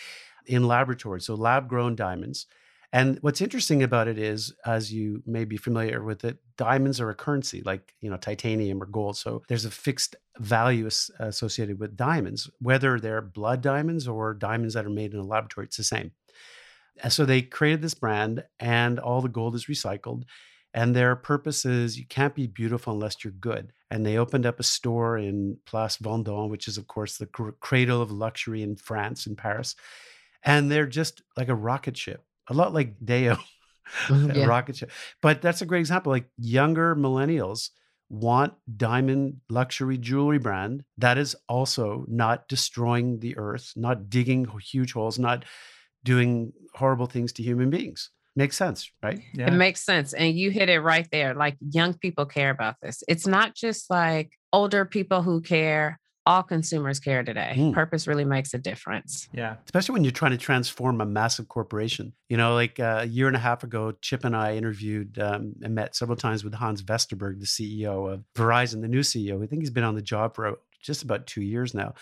in 0.45 0.67
laboratories. 0.67 1.25
So 1.25 1.35
lab-grown 1.35 1.95
diamonds. 1.95 2.45
And 2.91 3.17
what's 3.21 3.41
interesting 3.41 3.81
about 3.81 4.07
it 4.07 4.19
is, 4.19 4.53
as 4.67 4.93
you 4.93 5.23
may 5.25 5.45
be 5.45 5.57
familiar 5.57 6.03
with 6.03 6.23
it, 6.23 6.37
diamonds 6.57 7.01
are 7.01 7.09
a 7.09 7.15
currency 7.15 7.63
like, 7.65 7.95
you 8.01 8.09
know, 8.11 8.17
titanium 8.17 8.83
or 8.83 8.85
gold. 8.85 9.17
So 9.17 9.41
there's 9.47 9.65
a 9.65 9.71
fixed 9.71 10.15
value 10.37 10.87
associated 11.19 11.79
with 11.79 11.97
diamonds, 11.97 12.51
whether 12.59 12.99
they're 12.99 13.21
blood 13.21 13.61
diamonds 13.61 14.07
or 14.07 14.35
diamonds 14.35 14.75
that 14.75 14.85
are 14.85 14.91
made 14.91 15.13
in 15.13 15.19
a 15.19 15.23
laboratory, 15.23 15.65
it's 15.65 15.77
the 15.77 15.83
same. 15.83 16.11
So 17.09 17.25
they 17.25 17.41
created 17.41 17.81
this 17.81 17.95
brand 17.95 18.43
and 18.59 18.99
all 18.99 19.21
the 19.21 19.27
gold 19.27 19.55
is 19.55 19.65
recycled. 19.65 20.25
And 20.73 20.95
their 20.95 21.15
purpose 21.15 21.65
is 21.65 21.99
you 21.99 22.05
can't 22.07 22.33
be 22.33 22.47
beautiful 22.47 22.93
unless 22.93 23.23
you're 23.23 23.31
good. 23.31 23.73
And 23.91 24.05
they 24.05 24.17
opened 24.17 24.45
up 24.45 24.59
a 24.59 24.63
store 24.63 25.17
in 25.17 25.57
Place 25.65 25.97
Vendôme, 25.97 26.49
which 26.49 26.67
is, 26.67 26.77
of 26.77 26.87
course, 26.87 27.17
the 27.17 27.27
cr- 27.27 27.51
cradle 27.59 28.01
of 28.01 28.11
luxury 28.11 28.63
in 28.63 28.75
France, 28.75 29.27
in 29.27 29.35
Paris. 29.35 29.75
And 30.43 30.71
they're 30.71 30.87
just 30.87 31.21
like 31.37 31.47
a 31.47 31.55
rocket 31.55 31.95
ship 31.95 32.25
a 32.49 32.53
lot 32.53 32.73
like 32.73 32.95
Deo, 33.03 33.37
mm-hmm, 34.07 34.31
yeah. 34.35 34.45
rocket 34.45 34.77
ship. 34.77 34.91
But 35.21 35.41
that's 35.41 35.61
a 35.61 35.65
great 35.65 35.81
example. 35.81 36.11
Like 36.11 36.29
younger 36.37 36.95
millennials 36.95 37.69
want 38.09 38.53
diamond 38.77 39.37
luxury 39.49 39.97
jewelry 39.97 40.37
brand 40.37 40.83
that 40.97 41.17
is 41.17 41.35
also 41.49 42.05
not 42.07 42.47
destroying 42.47 43.19
the 43.19 43.37
earth, 43.37 43.73
not 43.75 44.09
digging 44.09 44.47
huge 44.61 44.93
holes, 44.93 45.17
not 45.17 45.45
doing 46.03 46.51
horrible 46.75 47.07
things 47.07 47.33
to 47.33 47.43
human 47.43 47.69
beings. 47.69 48.11
Makes 48.35 48.57
sense, 48.57 48.89
right? 49.03 49.21
Yeah. 49.33 49.47
It 49.47 49.53
makes 49.53 49.83
sense. 49.83 50.13
And 50.13 50.37
you 50.37 50.49
hit 50.49 50.69
it 50.69 50.79
right 50.79 51.07
there. 51.11 51.35
Like 51.35 51.55
young 51.59 51.93
people 51.93 52.25
care 52.25 52.49
about 52.49 52.75
this. 52.81 53.03
It's 53.07 53.27
not 53.27 53.55
just 53.55 53.89
like 53.89 54.31
older 54.51 54.85
people 54.85 55.21
who 55.21 55.41
care 55.41 55.99
all 56.25 56.43
consumers 56.43 56.99
care 56.99 57.23
today. 57.23 57.53
Mm. 57.57 57.73
Purpose 57.73 58.07
really 58.07 58.25
makes 58.25 58.53
a 58.53 58.57
difference. 58.57 59.27
Yeah. 59.33 59.57
Especially 59.65 59.93
when 59.93 60.03
you're 60.03 60.11
trying 60.11 60.31
to 60.31 60.37
transform 60.37 61.01
a 61.01 61.05
massive 61.05 61.47
corporation. 61.47 62.13
You 62.29 62.37
know, 62.37 62.53
like 62.53 62.79
uh, 62.79 62.99
a 63.01 63.05
year 63.05 63.27
and 63.27 63.35
a 63.35 63.39
half 63.39 63.63
ago, 63.63 63.93
Chip 64.01 64.23
and 64.23 64.35
I 64.35 64.55
interviewed 64.55 65.19
um, 65.19 65.53
and 65.61 65.75
met 65.75 65.95
several 65.95 66.15
times 66.15 66.43
with 66.43 66.53
Hans 66.53 66.81
Vestberg, 66.81 67.39
the 67.39 67.45
CEO 67.45 68.11
of 68.11 68.23
Verizon, 68.35 68.81
the 68.81 68.87
new 68.87 69.01
CEO. 69.01 69.43
I 69.43 69.47
think 69.47 69.61
he's 69.61 69.69
been 69.69 69.83
on 69.83 69.95
the 69.95 70.01
job 70.01 70.35
for 70.35 70.59
just 70.81 71.03
about 71.03 71.27
two 71.27 71.41
years 71.41 71.73
now. 71.73 71.93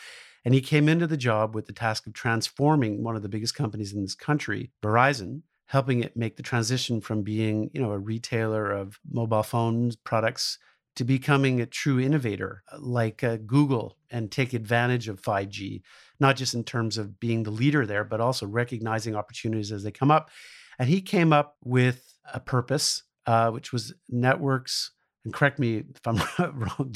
And 0.43 0.53
he 0.53 0.61
came 0.61 0.89
into 0.89 1.07
the 1.07 1.17
job 1.17 1.53
with 1.53 1.67
the 1.67 1.73
task 1.73 2.07
of 2.07 2.13
transforming 2.13 3.03
one 3.03 3.15
of 3.15 3.21
the 3.21 3.29
biggest 3.29 3.55
companies 3.55 3.93
in 3.93 4.01
this 4.01 4.15
country, 4.15 4.71
Verizon, 4.81 5.41
helping 5.71 6.03
it 6.03 6.17
make 6.17 6.35
the 6.35 6.43
transition 6.43 6.99
from 6.99 7.21
being, 7.21 7.71
you 7.73 7.81
know, 7.81 7.91
a 7.91 7.97
retailer 7.97 8.69
of 8.69 8.99
mobile 9.09 9.41
phones 9.41 9.95
products 9.95 10.57
to 10.97 11.05
becoming 11.05 11.61
a 11.61 11.65
true 11.65 11.97
innovator 11.97 12.61
uh, 12.73 12.77
like 12.81 13.23
uh, 13.23 13.37
Google 13.37 13.95
and 14.09 14.29
take 14.29 14.51
advantage 14.51 15.07
of 15.07 15.21
5G, 15.21 15.81
not 16.19 16.35
just 16.35 16.55
in 16.55 16.65
terms 16.65 16.97
of 16.97 17.21
being 17.21 17.43
the 17.43 17.51
leader 17.51 17.85
there, 17.85 18.03
but 18.03 18.19
also 18.19 18.45
recognizing 18.45 19.15
opportunities 19.15 19.71
as 19.71 19.81
they 19.81 19.91
come 19.91 20.11
up. 20.11 20.29
And 20.77 20.89
he 20.89 21.01
came 21.01 21.31
up 21.31 21.55
with 21.63 22.17
a 22.33 22.41
purpose, 22.41 23.03
uh, 23.25 23.49
which 23.51 23.71
was 23.71 23.93
networks 24.09 24.91
and 25.23 25.33
correct 25.33 25.59
me 25.59 25.77
if 25.77 26.07
I'm 26.07 26.17
wrong, 26.55 26.93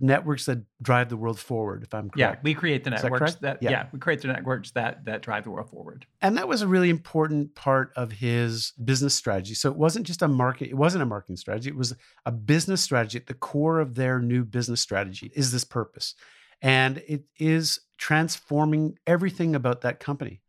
networks 0.00 0.46
that 0.46 0.62
drive 0.82 1.08
the 1.08 1.16
world 1.16 1.38
forward, 1.38 1.84
if 1.84 1.94
I'm 1.94 2.10
correct. 2.10 2.18
Yeah, 2.18 2.36
we 2.42 2.54
create 2.54 2.84
the 2.84 2.90
networks 2.90 3.34
that, 3.36 3.40
that 3.42 3.62
yeah. 3.62 3.70
yeah. 3.70 3.86
we 3.92 3.98
create 3.98 4.22
the 4.22 4.28
networks 4.28 4.72
that 4.72 5.04
that 5.04 5.22
drive 5.22 5.44
the 5.44 5.50
world 5.50 5.70
forward. 5.70 6.06
And 6.20 6.36
that 6.36 6.48
was 6.48 6.62
a 6.62 6.66
really 6.66 6.90
important 6.90 7.54
part 7.54 7.92
of 7.96 8.12
his 8.12 8.72
business 8.82 9.14
strategy. 9.14 9.54
So 9.54 9.70
it 9.70 9.76
wasn't 9.76 10.06
just 10.06 10.22
a 10.22 10.28
market, 10.28 10.68
it 10.68 10.76
wasn't 10.76 11.02
a 11.02 11.06
marketing 11.06 11.36
strategy, 11.36 11.70
it 11.70 11.76
was 11.76 11.94
a 12.26 12.32
business 12.32 12.82
strategy. 12.82 13.18
At 13.18 13.26
the 13.26 13.34
core 13.34 13.78
of 13.78 13.94
their 13.94 14.18
new 14.18 14.44
business 14.44 14.80
strategy 14.80 15.30
is 15.34 15.52
this 15.52 15.64
purpose. 15.64 16.14
And 16.62 16.98
it 17.08 17.24
is 17.38 17.80
transforming 17.98 18.98
everything 19.06 19.54
about 19.54 19.82
that 19.82 20.00
company. 20.00 20.42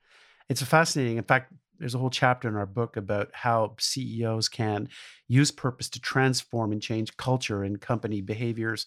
It's 0.49 0.61
a 0.61 0.65
fascinating. 0.65 1.17
In 1.17 1.23
fact, 1.23 1.53
there's 1.81 1.95
a 1.95 1.97
whole 1.97 2.11
chapter 2.11 2.47
in 2.47 2.55
our 2.55 2.67
book 2.67 2.95
about 2.95 3.29
how 3.33 3.73
CEOs 3.79 4.47
can 4.49 4.87
use 5.27 5.49
purpose 5.49 5.89
to 5.89 5.99
transform 5.99 6.71
and 6.71 6.81
change 6.81 7.17
culture 7.17 7.63
and 7.63 7.81
company 7.81 8.21
behaviors, 8.21 8.85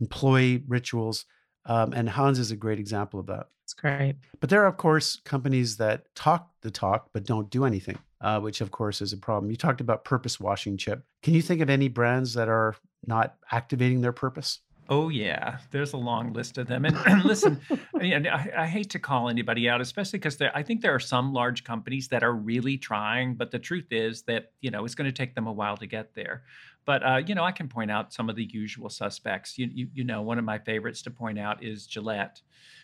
employee 0.00 0.64
rituals. 0.66 1.26
Um, 1.66 1.92
and 1.92 2.08
Hans 2.08 2.38
is 2.38 2.50
a 2.50 2.56
great 2.56 2.78
example 2.80 3.20
of 3.20 3.26
that. 3.26 3.48
It's 3.64 3.74
great. 3.74 4.16
But 4.40 4.48
there 4.48 4.62
are, 4.62 4.66
of 4.66 4.78
course, 4.78 5.20
companies 5.24 5.76
that 5.76 6.12
talk 6.14 6.50
the 6.62 6.70
talk 6.70 7.10
but 7.12 7.24
don't 7.24 7.50
do 7.50 7.66
anything, 7.66 7.98
uh, 8.22 8.40
which, 8.40 8.62
of 8.62 8.70
course, 8.70 9.02
is 9.02 9.12
a 9.12 9.18
problem. 9.18 9.50
You 9.50 9.58
talked 9.58 9.82
about 9.82 10.04
purpose 10.04 10.40
washing, 10.40 10.78
Chip. 10.78 11.04
Can 11.22 11.34
you 11.34 11.42
think 11.42 11.60
of 11.60 11.68
any 11.68 11.88
brands 11.88 12.32
that 12.32 12.48
are 12.48 12.76
not 13.06 13.36
activating 13.52 14.00
their 14.00 14.12
purpose? 14.12 14.60
Oh 14.94 15.08
yeah, 15.08 15.56
there's 15.70 15.94
a 15.94 15.96
long 15.96 16.34
list 16.34 16.58
of 16.58 16.66
them. 16.66 16.84
And, 16.84 16.94
and 17.06 17.24
listen, 17.24 17.58
I, 17.94 18.50
I, 18.58 18.66
hate 18.66 18.90
to 18.90 18.98
call 18.98 19.30
anybody 19.30 19.66
out, 19.66 19.80
especially 19.80 20.18
because 20.18 20.36
I 20.54 20.62
think 20.62 20.82
there 20.82 20.94
are 20.94 21.00
some 21.00 21.32
large 21.32 21.64
companies 21.64 22.08
that 22.08 22.22
are 22.22 22.34
really 22.34 22.76
trying, 22.76 23.34
but 23.34 23.50
the 23.50 23.58
truth 23.58 23.86
is 23.90 24.20
that 24.24 24.52
you 24.60 24.70
know 24.70 24.84
it's 24.84 24.94
going 24.94 25.08
to 25.08 25.12
take 25.12 25.34
them 25.34 25.46
a 25.46 25.52
while 25.52 25.78
to 25.78 25.86
get 25.86 26.14
there. 26.14 26.42
But 26.84 27.02
uh, 27.02 27.22
you 27.26 27.34
know, 27.34 27.42
I 27.42 27.52
can 27.52 27.68
point 27.68 27.90
out 27.90 28.12
some 28.12 28.28
of 28.28 28.36
the 28.36 28.44
usual 28.44 28.90
suspects. 28.90 29.56
You, 29.56 29.70
you, 29.72 29.88
you 29.94 30.04
know, 30.04 30.20
one 30.20 30.38
of 30.38 30.44
my 30.44 30.58
favorites 30.58 31.00
to 31.02 31.10
point 31.10 31.38
out 31.38 31.64
is 31.64 31.86
Gillette. 31.86 32.42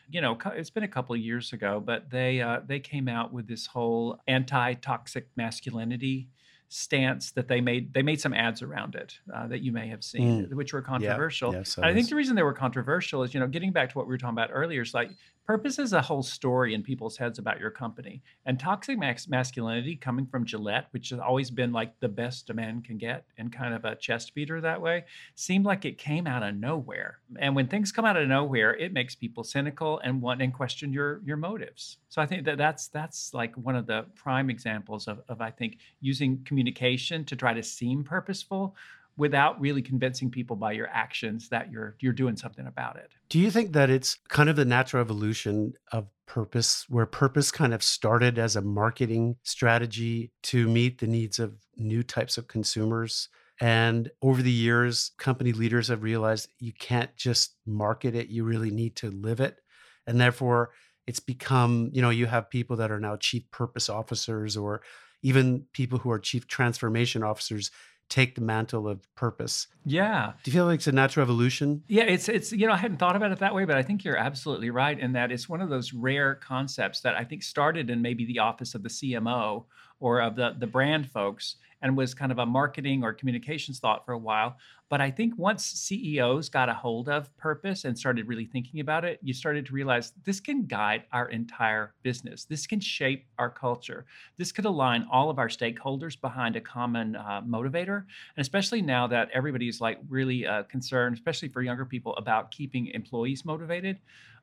You 0.08 0.22
know, 0.22 0.38
it's 0.54 0.70
been 0.70 0.84
a 0.84 0.88
couple 0.88 1.14
of 1.14 1.20
years 1.20 1.52
ago, 1.52 1.78
but 1.78 2.08
they 2.08 2.40
uh, 2.40 2.60
they 2.66 2.80
came 2.80 3.08
out 3.08 3.34
with 3.34 3.46
this 3.46 3.66
whole 3.66 4.18
anti-toxic 4.26 5.28
masculinity 5.36 6.30
stance 6.68 7.30
that 7.32 7.48
they 7.48 7.60
made 7.60 7.94
they 7.94 8.02
made 8.02 8.20
some 8.20 8.34
ads 8.34 8.60
around 8.60 8.94
it 8.94 9.18
uh, 9.34 9.46
that 9.46 9.60
you 9.60 9.72
may 9.72 9.88
have 9.88 10.04
seen 10.04 10.46
mm. 10.46 10.52
which 10.52 10.74
were 10.74 10.82
controversial 10.82 11.52
yeah. 11.54 11.62
i 11.82 11.94
think 11.94 12.08
the 12.08 12.14
reason 12.14 12.36
they 12.36 12.42
were 12.42 12.52
controversial 12.52 13.22
is 13.22 13.32
you 13.32 13.40
know 13.40 13.46
getting 13.46 13.72
back 13.72 13.90
to 13.90 13.96
what 13.96 14.06
we 14.06 14.12
were 14.12 14.18
talking 14.18 14.34
about 14.34 14.50
earlier 14.52 14.82
is 14.82 14.92
like 14.92 15.10
Purpose 15.48 15.78
is 15.78 15.94
a 15.94 16.02
whole 16.02 16.22
story 16.22 16.74
in 16.74 16.82
people's 16.82 17.16
heads 17.16 17.38
about 17.38 17.58
your 17.58 17.70
company. 17.70 18.22
And 18.44 18.60
toxic 18.60 18.98
mas- 18.98 19.28
masculinity 19.28 19.96
coming 19.96 20.26
from 20.26 20.44
Gillette, 20.44 20.88
which 20.90 21.08
has 21.08 21.18
always 21.18 21.50
been 21.50 21.72
like 21.72 21.98
the 22.00 22.08
best 22.08 22.50
a 22.50 22.54
man 22.54 22.82
can 22.82 22.98
get 22.98 23.24
and 23.38 23.50
kind 23.50 23.72
of 23.72 23.86
a 23.86 23.96
chest 23.96 24.34
beater 24.34 24.60
that 24.60 24.82
way, 24.82 25.06
seemed 25.36 25.64
like 25.64 25.86
it 25.86 25.96
came 25.96 26.26
out 26.26 26.42
of 26.42 26.54
nowhere. 26.54 27.20
And 27.38 27.56
when 27.56 27.66
things 27.66 27.92
come 27.92 28.04
out 28.04 28.18
of 28.18 28.28
nowhere, 28.28 28.76
it 28.76 28.92
makes 28.92 29.14
people 29.14 29.42
cynical 29.42 30.00
and 30.04 30.20
want 30.20 30.42
and 30.42 30.52
question 30.52 30.92
your 30.92 31.22
your 31.24 31.38
motives. 31.38 31.96
So 32.10 32.20
I 32.20 32.26
think 32.26 32.44
that 32.44 32.58
that's 32.58 32.88
that's 32.88 33.32
like 33.32 33.54
one 33.56 33.74
of 33.74 33.86
the 33.86 34.04
prime 34.16 34.50
examples 34.50 35.08
of, 35.08 35.22
of 35.30 35.40
I 35.40 35.50
think 35.50 35.78
using 36.02 36.44
communication 36.44 37.24
to 37.24 37.36
try 37.36 37.54
to 37.54 37.62
seem 37.62 38.04
purposeful 38.04 38.76
without 39.18 39.60
really 39.60 39.82
convincing 39.82 40.30
people 40.30 40.56
by 40.56 40.72
your 40.72 40.86
actions 40.86 41.48
that 41.50 41.70
you're 41.70 41.96
you're 42.00 42.12
doing 42.12 42.36
something 42.36 42.66
about 42.66 42.96
it. 42.96 43.10
Do 43.28 43.38
you 43.38 43.50
think 43.50 43.72
that 43.72 43.90
it's 43.90 44.16
kind 44.28 44.48
of 44.48 44.56
the 44.56 44.64
natural 44.64 45.02
evolution 45.02 45.74
of 45.92 46.06
purpose 46.26 46.86
where 46.88 47.04
purpose 47.04 47.50
kind 47.50 47.74
of 47.74 47.82
started 47.82 48.38
as 48.38 48.56
a 48.56 48.62
marketing 48.62 49.36
strategy 49.42 50.30
to 50.44 50.68
meet 50.68 50.98
the 50.98 51.06
needs 51.06 51.38
of 51.38 51.54
new 51.76 52.02
types 52.02 52.38
of 52.38 52.48
consumers? 52.48 53.28
And 53.60 54.08
over 54.22 54.40
the 54.40 54.52
years 54.52 55.10
company 55.18 55.52
leaders 55.52 55.88
have 55.88 56.04
realized 56.04 56.48
you 56.60 56.72
can't 56.72 57.14
just 57.16 57.56
market 57.66 58.14
it 58.14 58.28
you 58.28 58.44
really 58.44 58.70
need 58.70 58.94
to 58.96 59.10
live 59.10 59.40
it. 59.40 59.58
And 60.06 60.20
therefore 60.20 60.70
it's 61.08 61.20
become 61.20 61.90
you 61.92 62.00
know 62.00 62.10
you 62.10 62.26
have 62.26 62.50
people 62.50 62.76
that 62.76 62.92
are 62.92 63.00
now 63.00 63.16
chief 63.16 63.50
purpose 63.50 63.88
officers 63.88 64.56
or 64.56 64.80
even 65.22 65.64
people 65.72 65.98
who 65.98 66.10
are 66.12 66.20
chief 66.20 66.46
transformation 66.46 67.24
officers 67.24 67.72
take 68.08 68.34
the 68.34 68.40
mantle 68.40 68.88
of 68.88 69.12
purpose. 69.14 69.66
Yeah. 69.84 70.32
Do 70.42 70.50
you 70.50 70.52
feel 70.52 70.66
like 70.66 70.76
it's 70.76 70.86
a 70.86 70.92
natural 70.92 71.22
evolution? 71.22 71.82
Yeah, 71.88 72.04
it's 72.04 72.28
it's 72.28 72.52
you 72.52 72.66
know, 72.66 72.72
I 72.72 72.76
hadn't 72.76 72.98
thought 72.98 73.16
about 73.16 73.32
it 73.32 73.38
that 73.38 73.54
way, 73.54 73.64
but 73.64 73.76
I 73.76 73.82
think 73.82 74.04
you're 74.04 74.16
absolutely 74.16 74.70
right 74.70 74.98
in 74.98 75.12
that 75.12 75.30
it's 75.30 75.48
one 75.48 75.60
of 75.60 75.68
those 75.68 75.92
rare 75.92 76.34
concepts 76.34 77.00
that 77.00 77.14
I 77.14 77.24
think 77.24 77.42
started 77.42 77.90
in 77.90 78.02
maybe 78.02 78.24
the 78.24 78.38
office 78.38 78.74
of 78.74 78.82
the 78.82 78.88
CMO 78.88 79.64
or 80.00 80.20
of 80.20 80.36
the 80.36 80.54
the 80.58 80.66
brand 80.66 81.10
folks 81.10 81.56
and 81.82 81.96
was 81.96 82.14
kind 82.14 82.32
of 82.32 82.38
a 82.38 82.46
marketing 82.46 83.02
or 83.04 83.12
communications 83.12 83.78
thought 83.78 84.04
for 84.04 84.12
a 84.12 84.18
while. 84.18 84.56
But 84.90 85.00
I 85.02 85.10
think 85.10 85.36
once 85.36 85.64
CEOs 85.64 86.48
got 86.48 86.70
a 86.70 86.74
hold 86.74 87.08
of 87.08 87.34
purpose 87.36 87.84
and 87.84 87.98
started 87.98 88.26
really 88.26 88.46
thinking 88.46 88.80
about 88.80 89.04
it, 89.04 89.18
you 89.22 89.34
started 89.34 89.66
to 89.66 89.72
realize 89.72 90.12
this 90.24 90.40
can 90.40 90.64
guide 90.64 91.04
our 91.12 91.28
entire 91.28 91.94
business. 92.02 92.44
This 92.44 92.66
can 92.66 92.80
shape 92.80 93.26
our 93.38 93.50
culture. 93.50 94.06
This 94.38 94.50
could 94.50 94.64
align 94.64 95.06
all 95.12 95.28
of 95.28 95.38
our 95.38 95.48
stakeholders 95.48 96.18
behind 96.18 96.56
a 96.56 96.60
common 96.60 97.16
uh, 97.16 97.42
motivator. 97.46 97.98
And 97.98 98.38
especially 98.38 98.80
now 98.80 99.06
that 99.08 99.28
everybody's 99.34 99.80
like 99.80 99.98
really 100.08 100.46
uh, 100.46 100.62
concerned, 100.64 101.16
especially 101.16 101.48
for 101.48 101.60
younger 101.60 101.84
people, 101.84 102.16
about 102.16 102.50
keeping 102.50 102.86
employees 102.88 103.44
motivated 103.44 103.98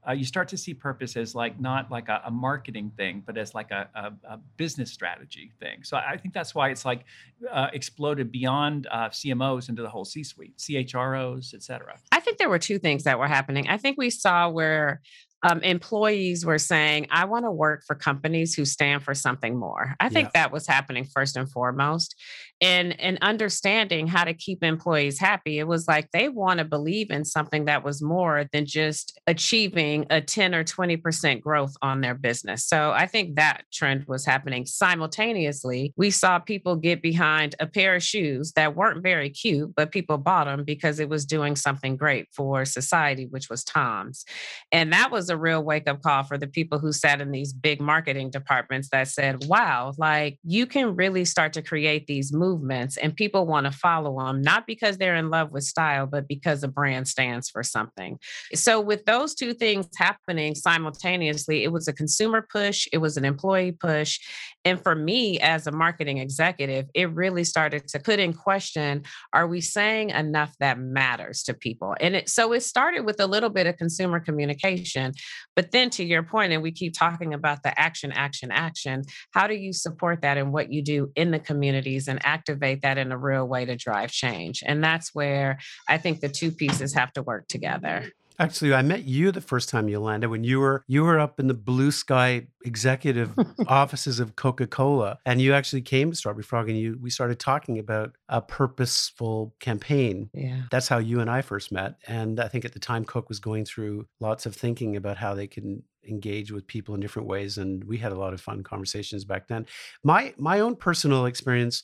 uh, 0.07 0.11
you 0.11 0.25
start 0.25 0.47
to 0.49 0.57
see 0.57 0.73
purpose 0.73 1.17
as 1.17 1.35
like 1.35 1.59
not 1.59 1.89
like 1.91 2.09
a, 2.09 2.21
a 2.25 2.31
marketing 2.31 2.91
thing, 2.95 3.23
but 3.25 3.37
as 3.37 3.53
like 3.55 3.71
a, 3.71 3.89
a, 3.95 4.33
a, 4.33 4.37
business 4.57 4.91
strategy 4.91 5.51
thing. 5.59 5.83
So 5.83 5.97
I 5.97 6.17
think 6.17 6.33
that's 6.33 6.53
why 6.53 6.69
it's 6.69 6.85
like 6.85 7.05
uh, 7.51 7.67
exploded 7.73 8.31
beyond 8.31 8.87
uh, 8.91 9.09
CMOs 9.09 9.69
into 9.69 9.81
the 9.81 9.89
whole 9.89 10.05
C-suite, 10.05 10.57
CHROs, 10.57 11.53
et 11.53 11.63
cetera. 11.63 11.97
I 12.11 12.19
think 12.19 12.37
there 12.37 12.49
were 12.49 12.59
two 12.59 12.79
things 12.79 13.03
that 13.03 13.17
were 13.17 13.27
happening. 13.27 13.67
I 13.67 13.77
think 13.77 13.97
we 13.97 14.09
saw 14.09 14.49
where 14.49 15.01
um, 15.43 15.61
employees 15.61 16.45
were 16.45 16.57
saying, 16.57 17.07
I 17.11 17.25
want 17.25 17.45
to 17.45 17.51
work 17.51 17.83
for 17.85 17.95
companies 17.95 18.55
who 18.55 18.65
stand 18.65 19.03
for 19.03 19.13
something 19.13 19.57
more. 19.57 19.95
I 19.99 20.09
think 20.09 20.27
yeah. 20.27 20.41
that 20.41 20.51
was 20.51 20.65
happening 20.65 21.05
first 21.05 21.37
and 21.37 21.49
foremost. 21.49 22.15
And, 22.61 22.99
and 23.01 23.17
understanding 23.21 24.07
how 24.07 24.23
to 24.23 24.33
keep 24.33 24.63
employees 24.63 25.19
happy, 25.19 25.59
it 25.59 25.67
was 25.67 25.87
like 25.87 26.09
they 26.11 26.29
want 26.29 26.59
to 26.59 26.65
believe 26.65 27.11
in 27.11 27.25
something 27.25 27.65
that 27.65 27.83
was 27.83 28.01
more 28.01 28.45
than 28.53 28.65
just 28.65 29.19
achieving 29.27 30.05
a 30.09 30.21
10 30.21 30.55
or 30.55 30.63
20% 30.63 31.41
growth 31.41 31.75
on 31.81 31.99
their 31.99 32.15
business. 32.15 32.65
So 32.65 32.91
I 32.91 33.07
think 33.07 33.35
that 33.35 33.65
trend 33.73 34.05
was 34.07 34.25
happening 34.25 34.65
simultaneously. 34.65 35.93
We 35.97 36.11
saw 36.11 36.39
people 36.39 36.77
get 36.77 37.01
behind 37.01 37.55
a 37.59 37.67
pair 37.67 37.95
of 37.95 38.03
shoes 38.03 38.53
that 38.53 38.75
weren't 38.75 39.03
very 39.03 39.29
cute, 39.29 39.75
but 39.75 39.91
people 39.91 40.17
bought 40.17 40.45
them 40.45 40.63
because 40.63 40.99
it 40.99 41.09
was 41.09 41.25
doing 41.25 41.57
something 41.57 41.97
great 41.97 42.29
for 42.31 42.63
society, 42.63 43.25
which 43.25 43.49
was 43.49 43.65
Tom's. 43.65 44.23
And 44.71 44.93
that 44.93 45.11
was 45.11 45.29
a 45.29 45.34
real 45.37 45.63
wake 45.63 45.87
up 45.87 46.01
call 46.01 46.23
for 46.23 46.37
the 46.37 46.47
people 46.47 46.79
who 46.79 46.91
sat 46.91 47.21
in 47.21 47.31
these 47.31 47.53
big 47.53 47.81
marketing 47.81 48.29
departments 48.29 48.89
that 48.89 49.07
said, 49.07 49.45
wow, 49.45 49.93
like 49.97 50.37
you 50.43 50.65
can 50.65 50.95
really 50.95 51.25
start 51.25 51.53
to 51.53 51.61
create 51.61 52.07
these 52.07 52.33
movements 52.33 52.97
and 52.97 53.15
people 53.15 53.45
want 53.45 53.65
to 53.65 53.71
follow 53.71 54.19
them, 54.25 54.41
not 54.41 54.67
because 54.67 54.97
they're 54.97 55.15
in 55.15 55.29
love 55.29 55.51
with 55.51 55.63
style, 55.63 56.07
but 56.07 56.27
because 56.27 56.63
a 56.63 56.67
brand 56.67 57.07
stands 57.07 57.49
for 57.49 57.63
something. 57.63 58.19
So, 58.53 58.79
with 58.79 59.05
those 59.05 59.35
two 59.35 59.53
things 59.53 59.87
happening 59.97 60.55
simultaneously, 60.55 61.63
it 61.63 61.71
was 61.71 61.87
a 61.87 61.93
consumer 61.93 62.45
push, 62.51 62.87
it 62.91 62.97
was 62.97 63.17
an 63.17 63.25
employee 63.25 63.71
push. 63.71 64.19
And 64.63 64.81
for 64.81 64.95
me 64.95 65.39
as 65.39 65.67
a 65.67 65.71
marketing 65.71 66.17
executive, 66.17 66.87
it 66.93 67.11
really 67.11 67.43
started 67.43 67.87
to 67.89 67.99
put 67.99 68.19
in 68.19 68.33
question 68.33 69.03
are 69.33 69.47
we 69.47 69.61
saying 69.61 70.09
enough 70.09 70.53
that 70.59 70.79
matters 70.79 71.43
to 71.43 71.53
people? 71.53 71.95
And 71.99 72.15
it, 72.15 72.29
so 72.29 72.53
it 72.53 72.61
started 72.61 73.05
with 73.05 73.19
a 73.19 73.27
little 73.27 73.49
bit 73.49 73.67
of 73.67 73.77
consumer 73.77 74.19
communication. 74.19 75.13
But 75.55 75.71
then 75.71 75.89
to 75.91 76.03
your 76.03 76.23
point, 76.23 76.53
and 76.53 76.61
we 76.61 76.71
keep 76.71 76.93
talking 76.93 77.33
about 77.33 77.63
the 77.63 77.77
action, 77.79 78.11
action, 78.11 78.51
action, 78.51 79.03
how 79.31 79.47
do 79.47 79.55
you 79.55 79.73
support 79.73 80.21
that 80.21 80.37
in 80.37 80.51
what 80.51 80.71
you 80.71 80.81
do 80.81 81.11
in 81.15 81.31
the 81.31 81.39
communities 81.39 82.07
and 82.07 82.23
activate 82.25 82.81
that 82.81 82.97
in 82.97 83.11
a 83.11 83.17
real 83.17 83.47
way 83.47 83.65
to 83.65 83.75
drive 83.75 84.11
change? 84.11 84.63
And 84.65 84.83
that's 84.83 85.13
where 85.13 85.57
I 85.87 85.97
think 85.97 86.19
the 86.19 86.29
two 86.29 86.51
pieces 86.51 86.93
have 86.93 87.13
to 87.13 87.23
work 87.23 87.47
together. 87.47 88.11
Actually, 88.39 88.73
I 88.73 88.81
met 88.81 89.05
you 89.05 89.31
the 89.31 89.41
first 89.41 89.69
time, 89.69 89.87
Yolanda, 89.87 90.29
when 90.29 90.43
you 90.43 90.59
were 90.59 90.83
you 90.87 91.03
were 91.03 91.19
up 91.19 91.39
in 91.39 91.47
the 91.47 91.53
blue 91.53 91.91
sky 91.91 92.47
executive 92.63 93.31
offices 93.67 94.19
of 94.19 94.35
Coca 94.35 94.67
Cola, 94.67 95.19
and 95.25 95.41
you 95.41 95.53
actually 95.53 95.81
came 95.81 96.09
to 96.11 96.17
Strawberry 96.17 96.43
Frog, 96.43 96.69
and 96.69 96.77
you 96.77 96.97
we 97.01 97.09
started 97.09 97.39
talking 97.39 97.79
about 97.79 98.15
a 98.29 98.41
purposeful 98.41 99.55
campaign. 99.59 100.29
Yeah, 100.33 100.63
that's 100.71 100.87
how 100.87 100.97
you 100.97 101.19
and 101.19 101.29
I 101.29 101.41
first 101.41 101.71
met. 101.71 101.95
And 102.07 102.39
I 102.39 102.47
think 102.47 102.65
at 102.65 102.73
the 102.73 102.79
time, 102.79 103.05
Coke 103.05 103.29
was 103.29 103.39
going 103.39 103.65
through 103.65 104.07
lots 104.19 104.45
of 104.45 104.55
thinking 104.55 104.95
about 104.95 105.17
how 105.17 105.33
they 105.35 105.47
can 105.47 105.83
engage 106.07 106.51
with 106.51 106.67
people 106.67 106.93
in 106.95 107.01
different 107.01 107.27
ways, 107.27 107.57
and 107.57 107.83
we 107.83 107.97
had 107.97 108.11
a 108.11 108.17
lot 108.17 108.33
of 108.33 108.41
fun 108.41 108.63
conversations 108.63 109.25
back 109.25 109.47
then. 109.47 109.65
My 110.03 110.33
my 110.37 110.59
own 110.59 110.75
personal 110.75 111.25
experience 111.25 111.83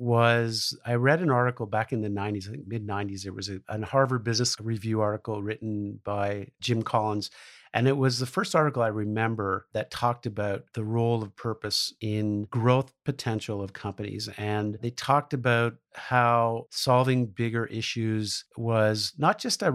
was 0.00 0.76
I 0.86 0.94
read 0.94 1.20
an 1.20 1.30
article 1.30 1.66
back 1.66 1.92
in 1.92 2.00
the 2.00 2.08
90s, 2.08 2.48
I 2.48 2.52
think 2.52 2.66
mid 2.66 2.86
90s. 2.86 3.26
It 3.26 3.34
was 3.34 3.50
a, 3.50 3.84
Harvard 3.84 4.24
Business 4.24 4.58
Review 4.58 5.02
article 5.02 5.42
written 5.42 6.00
by 6.02 6.48
Jim 6.60 6.82
Collins. 6.82 7.30
And 7.72 7.86
it 7.86 7.96
was 7.96 8.18
the 8.18 8.26
first 8.26 8.56
article 8.56 8.82
I 8.82 8.88
remember 8.88 9.66
that 9.74 9.90
talked 9.90 10.26
about 10.26 10.64
the 10.72 10.82
role 10.82 11.22
of 11.22 11.36
purpose 11.36 11.92
in 12.00 12.44
growth 12.44 12.92
potential 13.04 13.62
of 13.62 13.74
companies. 13.74 14.28
And 14.38 14.76
they 14.80 14.90
talked 14.90 15.34
about 15.34 15.74
how 15.94 16.66
solving 16.70 17.26
bigger 17.26 17.66
issues 17.66 18.44
was 18.56 19.12
not 19.18 19.38
just 19.38 19.62
a 19.62 19.70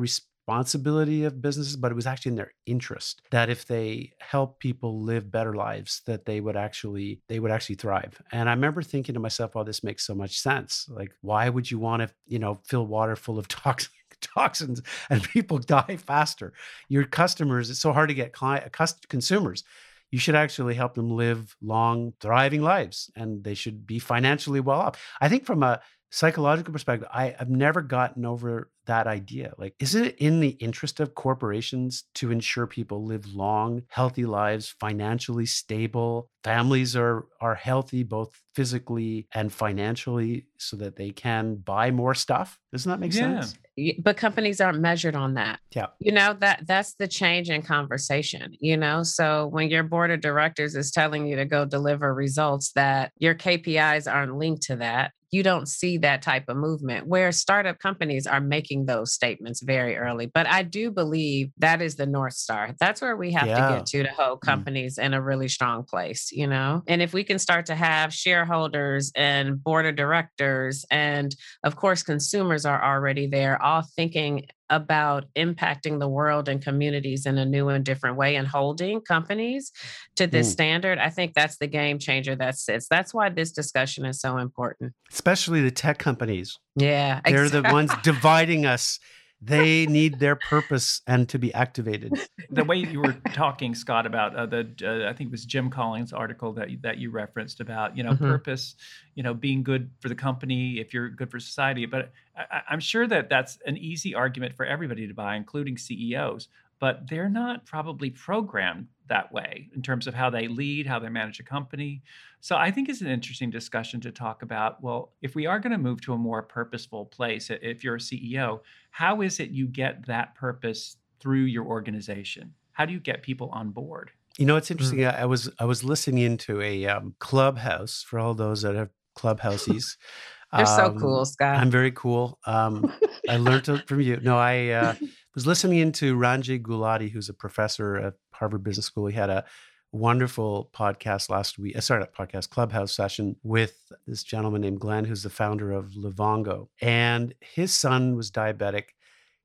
responsibility 0.47 1.23
of 1.23 1.41
businesses, 1.41 1.75
but 1.75 1.91
it 1.91 1.95
was 1.95 2.05
actually 2.05 2.31
in 2.31 2.35
their 2.35 2.53
interest 2.65 3.21
that 3.31 3.49
if 3.49 3.65
they 3.65 4.11
help 4.19 4.59
people 4.59 5.01
live 5.01 5.31
better 5.31 5.55
lives, 5.55 6.01
that 6.05 6.25
they 6.25 6.39
would 6.39 6.55
actually 6.55 7.21
they 7.27 7.39
would 7.39 7.51
actually 7.51 7.75
thrive. 7.75 8.21
And 8.31 8.47
I 8.47 8.53
remember 8.53 8.83
thinking 8.83 9.13
to 9.13 9.19
myself, 9.19 9.55
"Oh, 9.55 9.63
this 9.63 9.83
makes 9.83 10.05
so 10.05 10.13
much 10.13 10.39
sense. 10.39 10.87
Like, 10.89 11.11
why 11.21 11.49
would 11.49 11.69
you 11.69 11.79
want 11.79 12.03
to, 12.03 12.09
you 12.27 12.39
know, 12.39 12.59
fill 12.63 12.85
water 12.85 13.15
full 13.15 13.39
of 13.39 13.47
toxins 14.21 14.81
and 15.09 15.23
people 15.23 15.57
die 15.57 15.97
faster? 15.97 16.53
Your 16.89 17.05
customers, 17.05 17.69
it's 17.69 17.79
so 17.79 17.93
hard 17.93 18.09
to 18.09 18.15
get 18.15 18.33
client, 18.33 18.65
uh, 18.79 18.87
consumers." 19.09 19.63
you 20.11 20.19
should 20.19 20.35
actually 20.35 20.75
help 20.75 20.93
them 20.93 21.09
live 21.09 21.57
long, 21.61 22.13
thriving 22.21 22.61
lives 22.61 23.11
and 23.17 23.43
they 23.43 23.55
should 23.55 23.85
be 23.85 23.99
financially 23.99 24.61
well 24.61 24.79
off. 24.79 25.01
I 25.19 25.27
think 25.27 25.45
from 25.45 25.63
a 25.63 25.81
psychological 26.11 26.71
perspective, 26.71 27.07
I, 27.11 27.35
have 27.37 27.49
never 27.49 27.81
gotten 27.81 28.23
over 28.23 28.69
that 28.85 29.07
idea. 29.07 29.53
Like, 29.57 29.75
is 29.79 29.95
it 29.95 30.15
in 30.17 30.39
the 30.39 30.49
interest 30.49 30.99
of 30.99 31.15
corporations 31.15 32.03
to 32.15 32.31
ensure 32.31 32.67
people 32.67 33.05
live 33.05 33.25
long, 33.33 33.83
healthy 33.89 34.25
lives, 34.25 34.73
financially 34.79 35.45
stable, 35.45 36.29
families 36.43 36.95
are 36.95 37.25
are 37.41 37.55
healthy 37.55 38.03
both 38.03 38.31
physically 38.53 39.27
and 39.33 39.51
financially, 39.51 40.47
so 40.57 40.77
that 40.77 40.95
they 40.95 41.11
can 41.11 41.55
buy 41.55 41.91
more 41.91 42.13
stuff? 42.13 42.59
Doesn't 42.71 42.89
that 42.89 42.99
make 42.99 43.13
yeah. 43.13 43.41
sense? 43.41 43.55
But 43.99 44.15
companies 44.15 44.61
aren't 44.61 44.79
measured 44.79 45.15
on 45.15 45.33
that. 45.33 45.59
Yeah. 45.75 45.87
You 45.99 46.13
know, 46.13 46.33
that 46.39 46.65
that's 46.65 46.93
the 46.93 47.07
change 47.07 47.49
in 47.49 47.61
conversation, 47.61 48.55
you 48.59 48.77
know. 48.77 49.03
So 49.03 49.47
when 49.47 49.69
your 49.69 49.83
board 49.83 50.11
of 50.11 50.21
directors 50.21 50.75
is 50.75 50.91
telling 50.91 51.27
you 51.27 51.35
to 51.35 51.45
go 51.45 51.65
deliver 51.65 52.13
results 52.13 52.71
that 52.73 53.11
your 53.17 53.35
KPIs 53.35 54.11
aren't 54.11 54.37
linked 54.37 54.63
to 54.63 54.77
that, 54.77 55.11
you 55.31 55.43
don't 55.43 55.67
see 55.67 55.97
that 55.97 56.21
type 56.21 56.45
of 56.47 56.55
movement 56.55 57.07
where 57.07 57.31
startup 57.31 57.79
companies 57.79 58.25
are 58.25 58.39
making 58.39 58.74
those 58.83 59.13
statements 59.13 59.61
very 59.61 59.95
early. 59.95 60.25
But 60.25 60.47
I 60.47 60.63
do 60.63 60.91
believe 60.91 61.51
that 61.59 61.81
is 61.81 61.95
the 61.95 62.07
North 62.07 62.33
Star. 62.33 62.75
That's 62.79 62.99
where 62.99 63.15
we 63.15 63.31
have 63.31 63.47
yeah. 63.47 63.69
to 63.69 63.75
get 63.75 63.85
to 63.85 64.03
to 64.03 64.09
hold 64.09 64.39
mm. 64.39 64.41
companies 64.41 64.97
mm. 64.97 65.05
in 65.05 65.13
a 65.13 65.21
really 65.21 65.47
strong 65.47 65.83
place, 65.83 66.31
you 66.31 66.47
know? 66.47 66.83
And 66.87 67.01
if 67.01 67.13
we 67.13 67.23
can 67.23 67.39
start 67.39 67.67
to 67.67 67.75
have 67.75 68.13
shareholders 68.13 69.11
and 69.15 69.63
board 69.63 69.85
of 69.85 69.95
directors, 69.95 70.83
and 70.89 71.33
of 71.63 71.75
course, 71.75 72.03
consumers 72.03 72.65
are 72.65 72.83
already 72.83 73.27
there, 73.27 73.61
all 73.61 73.83
thinking 73.95 74.47
about 74.69 75.25
impacting 75.35 75.99
the 75.99 76.07
world 76.07 76.49
and 76.49 76.61
communities 76.61 77.25
in 77.25 77.37
a 77.37 77.45
new 77.45 77.69
and 77.69 77.85
different 77.85 78.17
way 78.17 78.35
and 78.35 78.47
holding 78.47 78.99
companies 79.01 79.71
to 80.15 80.25
this 80.27 80.47
mm. 80.49 80.51
standard 80.51 80.97
i 80.99 81.09
think 81.09 81.33
that's 81.33 81.57
the 81.57 81.67
game 81.67 81.99
changer 81.99 82.35
that 82.35 82.57
sits 82.57 82.87
that's 82.89 83.13
why 83.13 83.29
this 83.29 83.51
discussion 83.51 84.05
is 84.05 84.19
so 84.19 84.37
important 84.37 84.93
especially 85.11 85.61
the 85.61 85.71
tech 85.71 85.99
companies 85.99 86.57
yeah 86.75 87.21
they're 87.25 87.45
exactly. 87.45 87.69
the 87.69 87.73
ones 87.73 87.91
dividing 88.03 88.65
us 88.65 88.99
they 89.45 89.85
need 89.85 90.19
their 90.19 90.35
purpose 90.35 91.01
and 91.05 91.29
to 91.29 91.37
be 91.37 91.53
activated. 91.53 92.13
The 92.49 92.63
way 92.63 92.77
you 92.77 93.01
were 93.01 93.13
talking, 93.33 93.75
Scott, 93.75 94.05
about 94.05 94.35
uh, 94.35 94.45
the 94.45 94.69
uh, 94.83 95.09
I 95.09 95.13
think 95.13 95.29
it 95.29 95.31
was 95.31 95.45
Jim 95.45 95.69
Collins' 95.69 96.13
article 96.13 96.53
that 96.53 96.69
that 96.81 96.97
you 96.97 97.11
referenced 97.11 97.59
about 97.59 97.97
you 97.97 98.03
know 98.03 98.11
mm-hmm. 98.11 98.25
purpose, 98.25 98.75
you 99.13 99.23
know 99.23 99.33
being 99.33 99.63
good 99.63 99.89
for 99.99 100.09
the 100.09 100.15
company 100.15 100.79
if 100.79 100.93
you're 100.93 101.09
good 101.09 101.29
for 101.31 101.39
society. 101.39 101.85
But 101.85 102.11
I, 102.37 102.61
I'm 102.69 102.79
sure 102.79 103.07
that 103.07 103.29
that's 103.29 103.57
an 103.65 103.77
easy 103.77 104.15
argument 104.15 104.55
for 104.55 104.65
everybody 104.65 105.07
to 105.07 105.13
buy, 105.13 105.35
including 105.35 105.77
CEOs. 105.77 106.47
But 106.79 107.09
they're 107.09 107.29
not 107.29 107.65
probably 107.65 108.09
programmed 108.09 108.87
that 109.07 109.31
way 109.31 109.69
in 109.75 109.81
terms 109.81 110.07
of 110.07 110.13
how 110.13 110.29
they 110.29 110.47
lead, 110.47 110.87
how 110.87 110.99
they 110.99 111.09
manage 111.09 111.39
a 111.39 111.43
company. 111.43 112.01
So 112.41 112.55
I 112.55 112.71
think 112.71 112.89
it's 112.89 113.01
an 113.01 113.07
interesting 113.07 113.49
discussion 113.49 114.01
to 114.01 114.11
talk 114.11 114.41
about. 114.41 114.81
Well, 114.83 115.13
if 115.21 115.35
we 115.35 115.45
are 115.45 115.59
going 115.59 115.71
to 115.71 115.77
move 115.77 116.01
to 116.01 116.13
a 116.13 116.17
more 116.17 116.41
purposeful 116.41 117.05
place, 117.05 117.49
if 117.49 117.83
you're 117.83 117.95
a 117.95 117.99
CEO, 117.99 118.61
how 118.91 119.21
is 119.21 119.39
it 119.39 119.49
you 119.51 119.67
get 119.67 120.05
that 120.07 120.35
purpose 120.35 120.97
through 121.19 121.43
your 121.43 121.65
organization? 121.65 122.53
How 122.73 122.85
do 122.85 122.93
you 122.93 122.99
get 122.99 123.23
people 123.23 123.49
on 123.51 123.71
board? 123.71 124.11
You 124.37 124.45
know, 124.45 124.57
it's 124.57 124.69
interesting. 124.69 124.99
Mm. 124.99 125.17
I 125.17 125.25
was 125.25 125.49
I 125.59 125.65
was 125.65 125.83
listening 125.83 126.23
into 126.23 126.61
a 126.61 126.85
um, 126.87 127.15
clubhouse 127.19 128.03
for 128.05 128.19
all 128.19 128.33
those 128.33 128.63
that 128.63 128.75
have 128.75 128.89
clubhouses. 129.15 129.97
You're 130.53 130.67
um, 130.67 130.75
so 130.75 130.99
cool, 130.99 131.25
Scott. 131.25 131.57
I'm 131.57 131.71
very 131.71 131.91
cool. 131.91 132.37
Um, 132.45 132.91
I 133.29 133.37
learned 133.37 133.83
from 133.87 134.01
you. 134.01 134.19
No, 134.21 134.37
I 134.37 134.67
uh, 134.69 134.95
was 135.35 135.45
listening 135.45 135.79
into 135.79 136.17
Ranjay 136.17 136.61
Gulati, 136.61 137.11
who's 137.11 137.29
a 137.29 137.33
professor 137.33 137.97
at 137.97 138.13
Harvard 138.31 138.63
Business 138.63 138.85
School. 138.85 139.07
He 139.07 139.15
had 139.15 139.29
a 139.29 139.43
wonderful 139.91 140.69
podcast 140.73 141.29
last 141.29 141.59
week, 141.59 141.75
uh, 141.77 141.81
sorry, 141.81 141.99
not 141.99 142.13
podcast, 142.13 142.49
clubhouse 142.49 142.93
session 142.93 143.35
with 143.43 143.91
this 144.07 144.23
gentleman 144.23 144.61
named 144.61 144.79
Glenn, 144.79 145.05
who's 145.05 145.23
the 145.23 145.29
founder 145.29 145.71
of 145.71 145.91
Livongo. 145.91 146.69
And 146.81 147.33
his 147.41 147.73
son 147.73 148.15
was 148.15 148.31
diabetic. 148.31 148.85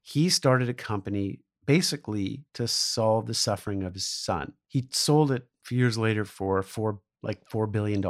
He 0.03 0.29
started 0.29 0.68
a 0.68 0.74
company 0.74 1.40
basically 1.66 2.44
to 2.55 2.66
solve 2.66 3.26
the 3.26 3.35
suffering 3.35 3.83
of 3.83 3.94
his 3.94 4.07
son. 4.07 4.53
He 4.66 4.88
sold 4.92 5.31
it 5.31 5.46
years 5.70 5.98
later 5.98 6.24
for 6.24 6.62
four, 6.62 7.00
like 7.22 7.48
$4 7.48 7.70
billion. 7.70 8.03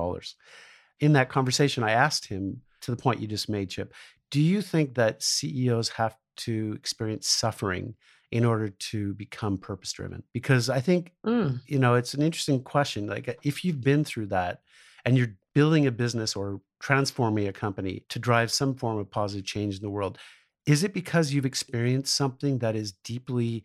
In 1.01 1.15
that 1.15 1.29
conversation, 1.29 1.83
I 1.83 1.93
asked 1.93 2.27
him 2.27 2.63
to 2.83 2.91
the 2.91 2.97
point 2.97 3.21
you 3.21 3.27
just 3.27 3.49
made, 3.49 3.71
Chip, 3.71 3.93
do 4.31 4.41
you 4.41 4.63
think 4.63 4.95
that 4.95 5.23
CEOs 5.23 5.91
have 5.91 6.17
to 6.45 6.75
experience 6.79 7.29
suffering 7.29 7.95
in 8.31 8.45
order 8.45 8.69
to 8.69 9.15
become 9.15 9.59
purpose 9.59 9.93
driven? 9.93 10.23
Because 10.33 10.71
I 10.71 10.81
think, 10.81 11.13
mm. 11.27 11.61
you 11.67 11.79
know, 11.79 11.95
it's 11.95 12.15
an 12.15 12.23
interesting 12.23 12.63
question. 12.63 13.07
Like, 13.07 13.29
uh, 13.29 13.35
if 13.43 13.65
you've 13.65 13.81
been 13.81 14.05
through 14.05 14.27
that 14.27 14.61
and 15.05 15.17
you're 15.17 15.35
building 15.55 15.87
a 15.87 15.93
business 15.93 16.37
or 16.37 16.61
transforming 16.81 17.49
a 17.49 17.53
company 17.53 18.05
to 18.09 18.19
drive 18.19 18.51
some 18.51 18.75
form 18.75 18.99
of 18.99 19.11
positive 19.11 19.45
change 19.45 19.77
in 19.77 19.83
the 19.83 19.91
world, 19.91 20.19
is 20.67 20.85
it 20.85 20.95
because 20.95 21.33
you've 21.33 21.47
experienced 21.47 22.15
something 22.15 22.59
that 22.59 22.77
is 22.77 22.93
deeply 22.93 23.65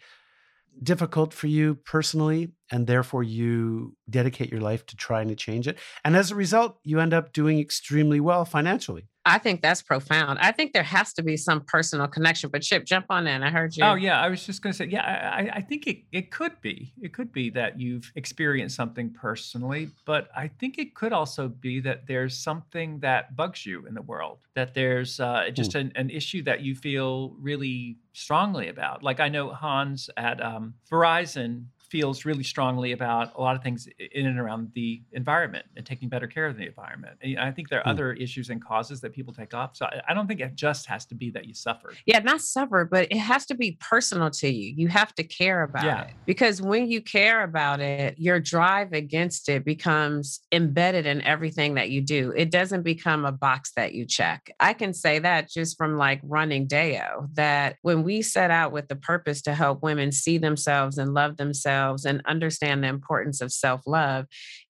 difficult 0.84 1.34
for 1.34 1.48
you 1.48 1.76
personally 1.76 2.52
and 2.72 2.88
therefore 2.88 3.24
you 3.24 3.96
dedicate 4.10 4.52
your 4.52 4.62
life 4.62 4.86
to 4.86 4.96
trying 4.96 5.28
to 5.28 5.36
change 5.36 5.68
it 5.68 5.78
and 6.04 6.16
as 6.16 6.32
a 6.32 6.36
result 6.36 6.78
you 6.84 7.00
end 7.00 7.14
up 7.14 7.34
doing 7.34 7.60
extremely 7.60 8.20
well 8.20 8.46
financially 8.46 9.08
I 9.28 9.40
think 9.40 9.62
that's 9.64 9.82
profound. 9.82 10.38
I 10.40 10.52
think 10.52 10.74
there 10.74 10.84
has 10.84 11.12
to 11.14 11.24
be 11.24 11.36
some 11.36 11.62
personal 11.62 12.08
connection. 12.08 12.52
But 12.52 12.62
Chip, 12.62 12.86
jump 12.86 13.08
on 13.10 13.26
in. 13.26 13.42
I 13.42 13.50
heard 13.50 13.76
you. 13.76 13.84
Oh 13.84 13.96
yeah, 13.96 14.22
I 14.22 14.30
was 14.30 14.46
just 14.46 14.62
going 14.62 14.72
to 14.72 14.78
say, 14.78 14.86
yeah, 14.86 15.32
I, 15.34 15.58
I 15.58 15.62
think 15.62 15.88
it, 15.88 16.04
it 16.12 16.30
could 16.30 16.62
be. 16.62 16.94
It 17.02 17.12
could 17.12 17.32
be 17.32 17.50
that 17.52 17.80
you've 17.80 18.12
experienced 18.16 18.76
something 18.76 19.10
personally, 19.10 19.90
but 20.06 20.30
I 20.36 20.48
think 20.48 20.78
it 20.78 20.94
could 20.94 21.12
also 21.12 21.48
be 21.48 21.80
that 21.80 22.06
there's 22.06 22.38
something 22.38 23.00
that 23.00 23.36
bugs 23.36 23.66
you 23.66 23.88
in 23.88 23.96
the 23.96 24.04
world. 24.04 24.46
That 24.54 24.76
there's 24.76 25.20
uh, 25.20 25.50
just 25.52 25.72
mm. 25.72 25.82
an, 25.82 25.92
an 25.96 26.10
issue 26.12 26.44
that 26.44 26.62
you 26.62 26.76
feel 26.76 27.36
really 27.40 27.98
strongly 28.14 28.68
about. 28.68 29.02
Like 29.02 29.20
I 29.20 29.30
know 29.30 29.50
Hans 29.50 30.10
at 30.18 30.42
um, 30.44 30.76
Verizon 30.90 31.66
feels 31.90 32.26
really 32.26 32.44
strongly 32.44 32.92
about 32.92 33.34
a 33.36 33.42
lot 33.42 33.56
of 33.56 33.64
things 33.64 33.88
in 34.12 34.26
and 34.26 34.40
around 34.40 34.72
the 34.74 35.02
environment 35.14 35.66
and 35.76 35.86
taking 35.86 36.10
better 36.10 36.28
care 36.28 36.48
of 36.48 36.58
the 36.58 36.66
environment. 36.66 37.18
And 37.22 37.40
I 37.40 37.52
think 37.52 37.70
there 37.70 37.80
are 37.80 37.84
mm. 37.84 37.92
other 37.92 38.14
issues 38.14 38.50
and 38.50 38.64
causes 38.64 39.02
that 39.02 39.14
people 39.14 39.34
take 39.34 39.54
off. 39.54 39.76
So 39.76 39.88
I 40.08 40.14
don't 40.14 40.28
think 40.28 40.40
it 40.40 40.56
just 40.56 40.86
has 40.88 41.06
to 41.08 41.16
be 41.16 41.30
that 41.32 41.46
you 41.46 41.54
suffer. 41.54 41.94
Yeah, 42.06 42.20
not 42.20 42.42
suffer, 42.42 42.86
but 42.86 43.12
it 43.12 43.18
has 43.18 43.46
to 43.48 43.56
be 43.56 43.78
personal 43.80 44.30
to 44.32 44.50
you. 44.50 44.74
You 44.76 44.88
have 44.88 45.14
to 45.16 45.24
care 45.24 45.64
about 45.64 45.84
yeah. 45.84 46.04
it 46.04 46.14
because 46.26 46.62
when 46.62 46.88
you 46.88 47.02
care 47.02 47.44
about 47.44 47.80
it, 47.80 48.18
your 48.18 48.40
drive 48.40 48.94
against 48.94 49.50
it 49.50 49.66
becomes 49.66 50.42
embedded 50.52 51.06
in 51.06 51.22
everything 51.22 51.76
that 51.76 51.90
you 51.90 52.02
do. 52.02 52.34
It 52.36 52.52
doesn't 52.52 52.84
become 52.84 53.26
a 53.26 53.32
box 53.32 53.72
that 53.76 53.94
you 53.94 54.06
check. 54.06 54.50
I 54.60 54.74
can 54.74 54.94
say 54.94 55.20
that 55.20 55.50
just 55.50 55.78
from 55.78 55.98
like 55.98 56.22
running 56.24 56.68
DEO, 56.68 57.30
that 57.34 57.78
when 57.82 58.04
we 58.04 58.22
set 58.22 58.52
out 58.52 58.72
with 58.72 58.88
the 58.88 58.96
purpose 58.96 59.42
to 59.44 59.54
help 59.54 59.84
women 59.84 60.12
see 60.12 60.38
themselves 60.38 60.98
and 60.98 61.14
love 61.14 61.38
themselves 61.38 61.75
themselves 61.76 62.06
and 62.06 62.22
understand 62.26 62.84
the 62.84 62.88
importance 62.88 63.42
of 63.42 63.52
self 63.52 63.82
love, 63.86 64.26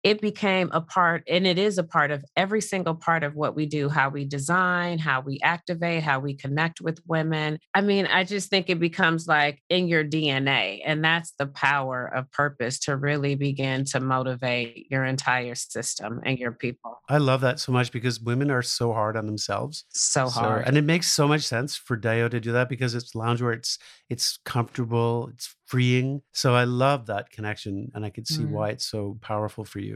it 0.03 0.21
became 0.21 0.71
a 0.73 0.81
part, 0.81 1.23
and 1.29 1.47
it 1.47 1.59
is 1.59 1.79
a 1.79 1.85
part 1.85 2.11
of 2.11 2.25
every 2.37 2.61
single 2.61 2.95
part 2.95 3.23
of 3.23 3.35
what 3.35 3.55
we 3.55 3.67
do 3.67 3.89
how 3.89 4.09
we 4.09 4.25
design, 4.25 4.99
how 4.99 5.21
we 5.21 5.39
activate, 5.43 6.03
how 6.03 6.19
we 6.19 6.35
connect 6.35 6.81
with 6.81 7.01
women. 7.07 7.59
I 7.75 7.81
mean, 7.81 8.07
I 8.07 8.25
just 8.25 8.51
think 8.51 8.69
it 8.69 8.81
becomes 8.81 9.27
like 9.27 9.63
in 9.69 9.89
your 9.89 10.05
DNA. 10.05 10.81
And 10.85 11.05
that's 11.05 11.33
the 11.39 11.47
power 11.47 12.11
of 12.15 12.31
purpose 12.33 12.79
to 12.81 12.97
really 12.97 13.35
begin 13.35 13.85
to 13.87 14.01
motivate 14.01 14.87
your 14.91 15.05
entire 15.05 15.55
system 15.55 16.21
and 16.25 16.39
your 16.39 16.53
people. 16.53 17.01
I 17.09 17.19
love 17.19 17.41
that 17.43 17.61
so 17.61 17.73
much 17.73 17.93
because 17.93 18.21
women 18.21 18.51
are 18.51 18.63
so 18.63 18.93
hard 18.93 19.17
on 19.17 19.27
themselves. 19.27 19.85
So 19.91 20.29
hard. 20.29 20.65
So, 20.65 20.69
and 20.69 20.77
it 20.77 20.85
makes 20.85 21.11
so 21.11 21.29
much 21.29 21.43
sense 21.43 21.77
for 21.77 21.97
DEO 21.97 22.29
to 22.29 22.41
do 22.41 22.53
that 22.53 22.69
because 22.69 22.95
it's 22.95 23.13
loungewear, 23.13 23.55
it's 23.55 23.79
it's 24.09 24.39
comfortable, 24.45 25.31
it's 25.33 25.55
freeing. 25.73 26.21
So 26.33 26.55
I 26.55 26.65
love 26.65 27.07
that 27.07 27.31
connection 27.31 27.91
and 27.95 28.05
I 28.05 28.11
can 28.11 28.27
see 28.27 28.43
mm. 28.43 28.51
why 28.51 28.69
it's 28.69 28.85
so 28.85 29.17
powerful 29.23 29.65
for 29.65 29.79
you. 29.79 29.92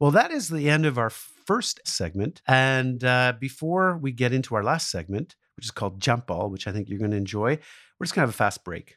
Well, 0.00 0.12
that 0.12 0.30
is 0.30 0.48
the 0.48 0.70
end 0.70 0.86
of 0.86 0.96
our 0.96 1.10
first 1.10 1.80
segment. 1.84 2.40
And 2.48 3.04
uh, 3.04 3.34
before 3.38 3.98
we 3.98 4.12
get 4.12 4.32
into 4.32 4.54
our 4.54 4.64
last 4.64 4.90
segment, 4.90 5.36
which 5.56 5.66
is 5.66 5.70
called 5.70 6.00
Jump 6.00 6.26
Ball, 6.26 6.48
which 6.48 6.66
I 6.66 6.72
think 6.72 6.88
you're 6.88 6.98
going 6.98 7.10
to 7.10 7.18
enjoy, 7.18 7.58
we're 7.98 8.06
just 8.06 8.14
going 8.14 8.22
to 8.22 8.28
have 8.28 8.30
a 8.30 8.32
fast 8.32 8.64
break. 8.64 8.96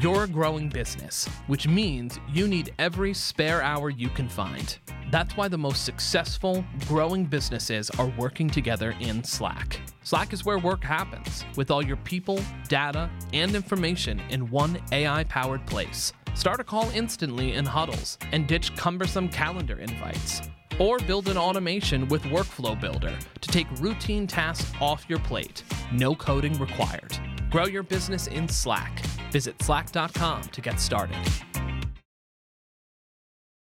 You're 0.00 0.22
a 0.22 0.28
growing 0.28 0.68
business, 0.68 1.26
which 1.48 1.66
means 1.66 2.20
you 2.28 2.46
need 2.46 2.72
every 2.78 3.12
spare 3.14 3.62
hour 3.62 3.90
you 3.90 4.08
can 4.10 4.28
find. 4.28 4.78
That's 5.10 5.36
why 5.36 5.48
the 5.48 5.58
most 5.58 5.84
successful, 5.84 6.64
growing 6.86 7.24
businesses 7.24 7.90
are 7.90 8.12
working 8.16 8.48
together 8.48 8.94
in 9.00 9.24
Slack. 9.24 9.80
Slack 10.04 10.32
is 10.32 10.44
where 10.44 10.58
work 10.58 10.84
happens, 10.84 11.44
with 11.56 11.72
all 11.72 11.84
your 11.84 11.96
people, 11.96 12.40
data, 12.68 13.10
and 13.32 13.56
information 13.56 14.20
in 14.30 14.48
one 14.50 14.80
AI 14.92 15.24
powered 15.24 15.66
place. 15.66 16.12
Start 16.34 16.60
a 16.60 16.64
call 16.64 16.90
instantly 16.90 17.54
in 17.54 17.66
huddles 17.66 18.18
and 18.32 18.46
ditch 18.46 18.74
cumbersome 18.76 19.28
calendar 19.28 19.78
invites. 19.78 20.42
Or 20.78 20.98
build 21.00 21.28
an 21.28 21.36
automation 21.36 22.08
with 22.08 22.22
Workflow 22.24 22.80
Builder 22.80 23.16
to 23.40 23.48
take 23.48 23.66
routine 23.78 24.26
tasks 24.26 24.72
off 24.80 25.04
your 25.08 25.18
plate. 25.20 25.62
No 25.92 26.14
coding 26.14 26.58
required. 26.58 27.18
Grow 27.50 27.66
your 27.66 27.82
business 27.82 28.26
in 28.26 28.48
Slack. 28.48 29.04
Visit 29.30 29.62
slack.com 29.62 30.42
to 30.42 30.60
get 30.60 30.80
started. 30.80 31.16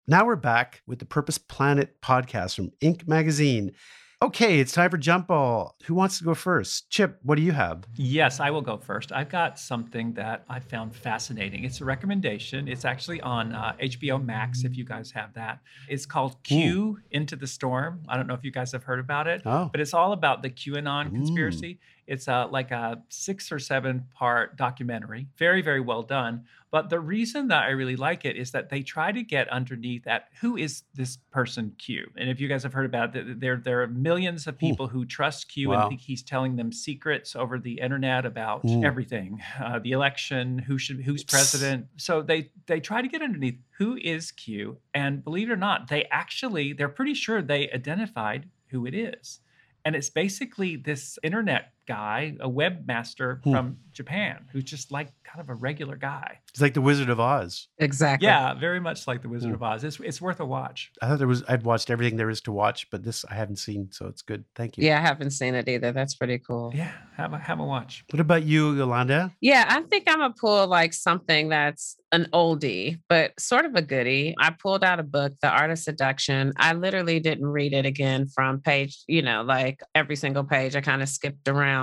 Now 0.07 0.25
we're 0.25 0.37
back 0.37 0.81
with 0.87 0.99
the 0.99 1.05
Purpose 1.05 1.37
Planet 1.37 2.01
podcast 2.01 2.55
from 2.55 2.71
Inc. 2.81 3.07
magazine. 3.07 3.73
Okay, 4.19 4.59
it's 4.59 4.71
time 4.71 4.89
for 4.89 4.97
jump 4.97 5.27
ball. 5.27 5.75
Who 5.85 5.93
wants 5.93 6.17
to 6.17 6.23
go 6.23 6.33
first? 6.33 6.89
Chip, 6.89 7.19
what 7.21 7.35
do 7.35 7.43
you 7.43 7.51
have? 7.51 7.83
Yes, 7.93 8.39
I 8.39 8.49
will 8.49 8.63
go 8.63 8.75
first. 8.75 9.11
I've 9.11 9.29
got 9.29 9.59
something 9.59 10.13
that 10.13 10.43
I 10.49 10.59
found 10.59 10.95
fascinating. 10.95 11.63
It's 11.63 11.81
a 11.81 11.85
recommendation. 11.85 12.67
It's 12.67 12.83
actually 12.83 13.21
on 13.21 13.53
uh, 13.53 13.73
HBO 13.79 14.23
Max, 14.23 14.63
if 14.63 14.75
you 14.75 14.85
guys 14.85 15.11
have 15.11 15.35
that. 15.35 15.59
It's 15.87 16.07
called 16.07 16.41
Q 16.41 16.79
Ooh. 16.79 16.97
Into 17.11 17.35
the 17.35 17.45
Storm. 17.45 18.01
I 18.09 18.17
don't 18.17 18.25
know 18.25 18.33
if 18.33 18.43
you 18.43 18.49
guys 18.49 18.71
have 18.71 18.83
heard 18.83 18.99
about 18.99 19.27
it, 19.27 19.43
oh. 19.45 19.69
but 19.71 19.79
it's 19.81 19.93
all 19.93 20.13
about 20.13 20.41
the 20.41 20.49
QAnon 20.49 21.11
conspiracy. 21.11 21.79
It's 22.07 22.27
a, 22.27 22.47
like 22.49 22.71
a 22.71 23.03
six 23.09 23.51
or 23.51 23.59
seven 23.59 24.05
part 24.15 24.57
documentary, 24.57 25.27
very, 25.37 25.61
very 25.61 25.81
well 25.81 26.03
done. 26.03 26.45
But 26.71 26.89
the 26.89 26.99
reason 26.99 27.47
that 27.49 27.63
I 27.63 27.69
really 27.69 27.95
like 27.95 28.25
it 28.25 28.35
is 28.35 28.51
that 28.51 28.69
they 28.69 28.81
try 28.81 29.11
to 29.11 29.23
get 29.23 29.47
underneath 29.49 30.03
that 30.03 30.29
who 30.41 30.57
is 30.57 30.83
this 30.93 31.17
person 31.31 31.73
Q? 31.77 32.09
And 32.17 32.29
if 32.29 32.39
you 32.39 32.47
guys 32.47 32.63
have 32.63 32.73
heard 32.73 32.85
about 32.85 33.15
it, 33.15 33.39
there, 33.39 33.57
there 33.57 33.81
are 33.83 33.87
millions 33.87 34.47
of 34.47 34.57
people 34.57 34.87
who 34.87 35.05
trust 35.05 35.49
Q 35.49 35.69
wow. 35.69 35.81
and 35.81 35.89
think 35.89 36.01
he's 36.01 36.23
telling 36.23 36.55
them 36.55 36.71
secrets 36.71 37.35
over 37.35 37.57
the 37.57 37.79
internet 37.79 38.25
about 38.25 38.61
everything, 38.83 39.41
uh, 39.61 39.79
the 39.79 39.91
election, 39.91 40.59
who 40.59 40.77
should, 40.77 41.01
who's 41.01 41.23
president. 41.23 41.87
So 41.97 42.21
they 42.21 42.51
they 42.65 42.79
try 42.79 43.01
to 43.01 43.07
get 43.07 43.21
underneath 43.21 43.59
who 43.77 43.95
is 43.95 44.31
Q, 44.31 44.77
and 44.93 45.23
believe 45.23 45.49
it 45.49 45.53
or 45.53 45.57
not, 45.57 45.87
they 45.87 46.05
actually 46.05 46.73
they're 46.73 46.89
pretty 46.89 47.13
sure 47.13 47.41
they 47.41 47.69
identified 47.71 48.49
who 48.67 48.85
it 48.85 48.93
is. 48.93 49.39
And 49.85 49.95
it's 49.95 50.09
basically 50.09 50.75
this 50.75 51.17
internet 51.23 51.71
guy, 51.87 52.35
a 52.39 52.49
webmaster 52.49 53.41
hmm. 53.43 53.51
from 53.51 53.77
Japan, 53.93 54.45
who's 54.51 54.63
just 54.63 54.91
like 54.91 55.11
kind 55.23 55.41
of 55.41 55.49
a 55.49 55.55
regular 55.55 55.95
guy. 55.95 56.39
It's 56.49 56.61
like 56.61 56.73
the 56.73 56.81
Wizard 56.81 57.09
of 57.09 57.19
Oz. 57.19 57.67
Exactly. 57.79 58.27
Yeah, 58.27 58.53
very 58.53 58.79
much 58.79 59.07
like 59.07 59.21
the 59.21 59.29
Wizard 59.29 59.49
hmm. 59.49 59.55
of 59.55 59.63
Oz. 59.63 59.83
It's, 59.83 59.99
it's 59.99 60.21
worth 60.21 60.39
a 60.39 60.45
watch. 60.45 60.91
I 61.01 61.07
thought 61.07 61.17
there 61.17 61.27
was 61.27 61.43
I've 61.47 61.65
watched 61.65 61.89
everything 61.89 62.17
there 62.17 62.29
is 62.29 62.41
to 62.41 62.51
watch, 62.51 62.89
but 62.91 63.03
this 63.03 63.25
I 63.29 63.35
haven't 63.35 63.57
seen, 63.57 63.89
so 63.91 64.07
it's 64.07 64.21
good. 64.21 64.43
Thank 64.55 64.77
you. 64.77 64.85
Yeah, 64.85 64.99
I 64.99 65.01
haven't 65.01 65.31
seen 65.31 65.55
it 65.55 65.67
either. 65.67 65.91
That's 65.91 66.15
pretty 66.15 66.39
cool. 66.39 66.71
Yeah, 66.75 66.91
have 67.15 67.33
a 67.33 67.37
have 67.37 67.59
a 67.59 67.65
watch. 67.65 68.03
What 68.11 68.19
about 68.19 68.43
you, 68.43 68.73
Yolanda? 68.73 69.33
Yeah, 69.41 69.65
I 69.67 69.81
think 69.81 70.03
I'm 70.07 70.19
gonna 70.19 70.33
pull 70.39 70.67
like 70.67 70.93
something 70.93 71.49
that's 71.49 71.97
an 72.11 72.27
oldie, 72.33 72.99
but 73.09 73.37
sort 73.39 73.65
of 73.65 73.75
a 73.75 73.81
goodie. 73.81 74.35
I 74.39 74.51
pulled 74.51 74.83
out 74.83 74.99
a 74.99 75.03
book, 75.03 75.33
The 75.41 75.49
Art 75.49 75.71
of 75.71 75.79
Seduction. 75.79 76.53
I 76.57 76.73
literally 76.73 77.19
didn't 77.19 77.45
read 77.45 77.73
it 77.73 77.85
again 77.85 78.27
from 78.27 78.61
page, 78.61 79.03
you 79.07 79.21
know, 79.21 79.43
like 79.43 79.81
every 79.93 80.15
single 80.15 80.43
page. 80.43 80.75
I 80.75 80.81
kind 80.81 81.01
of 81.01 81.09
skipped 81.09 81.47
around. 81.47 81.76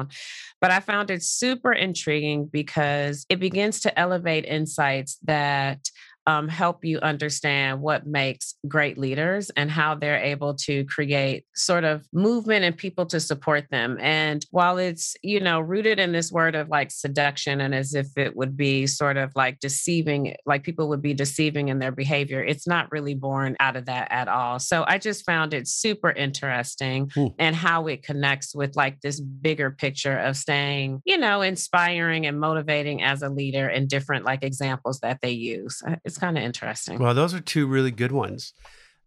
But 0.60 0.70
I 0.70 0.80
found 0.80 1.10
it 1.10 1.22
super 1.22 1.72
intriguing 1.72 2.46
because 2.46 3.26
it 3.28 3.40
begins 3.40 3.80
to 3.80 3.98
elevate 3.98 4.44
insights 4.44 5.18
that 5.24 5.90
um, 6.26 6.48
help 6.48 6.84
you 6.84 6.98
understand 7.00 7.80
what 7.80 8.06
makes 8.06 8.54
great 8.66 8.98
leaders 8.98 9.50
and 9.50 9.70
how 9.70 9.94
they're 9.94 10.22
able 10.22 10.54
to 10.54 10.84
create 10.86 11.44
sort 11.54 11.84
of 11.84 12.06
movement 12.12 12.64
and 12.64 12.76
people 12.76 13.06
to 13.06 13.20
support 13.20 13.66
them. 13.70 13.98
And 14.00 14.44
while 14.50 14.78
it's, 14.78 15.16
you 15.22 15.40
know, 15.40 15.60
rooted 15.60 15.98
in 15.98 16.12
this 16.12 16.32
word 16.32 16.54
of 16.54 16.68
like 16.68 16.90
seduction 16.90 17.60
and 17.60 17.74
as 17.74 17.94
if 17.94 18.16
it 18.16 18.36
would 18.36 18.56
be 18.56 18.86
sort 18.86 19.16
of 19.16 19.32
like 19.34 19.60
deceiving, 19.60 20.34
like 20.46 20.62
people 20.62 20.88
would 20.88 21.02
be 21.02 21.14
deceiving 21.14 21.68
in 21.68 21.78
their 21.78 21.92
behavior, 21.92 22.42
it's 22.42 22.66
not 22.66 22.90
really 22.90 23.14
born 23.14 23.56
out 23.60 23.76
of 23.76 23.86
that 23.86 24.10
at 24.10 24.28
all. 24.28 24.58
So 24.58 24.84
I 24.86 24.98
just 24.98 25.26
found 25.26 25.52
it 25.52 25.68
super 25.68 26.10
interesting 26.10 27.10
hmm. 27.14 27.28
and 27.38 27.54
how 27.54 27.86
it 27.86 28.02
connects 28.02 28.54
with 28.54 28.76
like 28.76 29.00
this 29.00 29.20
bigger 29.20 29.70
picture 29.70 30.16
of 30.16 30.36
staying, 30.36 31.02
you 31.04 31.18
know, 31.18 31.42
inspiring 31.42 32.26
and 32.26 32.40
motivating 32.40 33.02
as 33.02 33.22
a 33.22 33.28
leader 33.28 33.68
and 33.68 33.88
different 33.88 34.24
like 34.24 34.42
examples 34.42 35.00
that 35.00 35.20
they 35.20 35.30
use. 35.30 35.82
It's 36.04 36.13
it's 36.14 36.20
kind 36.20 36.38
of 36.38 36.44
interesting. 36.44 37.00
Well, 37.00 37.12
those 37.12 37.34
are 37.34 37.40
two 37.40 37.66
really 37.66 37.90
good 37.90 38.12
ones. 38.12 38.52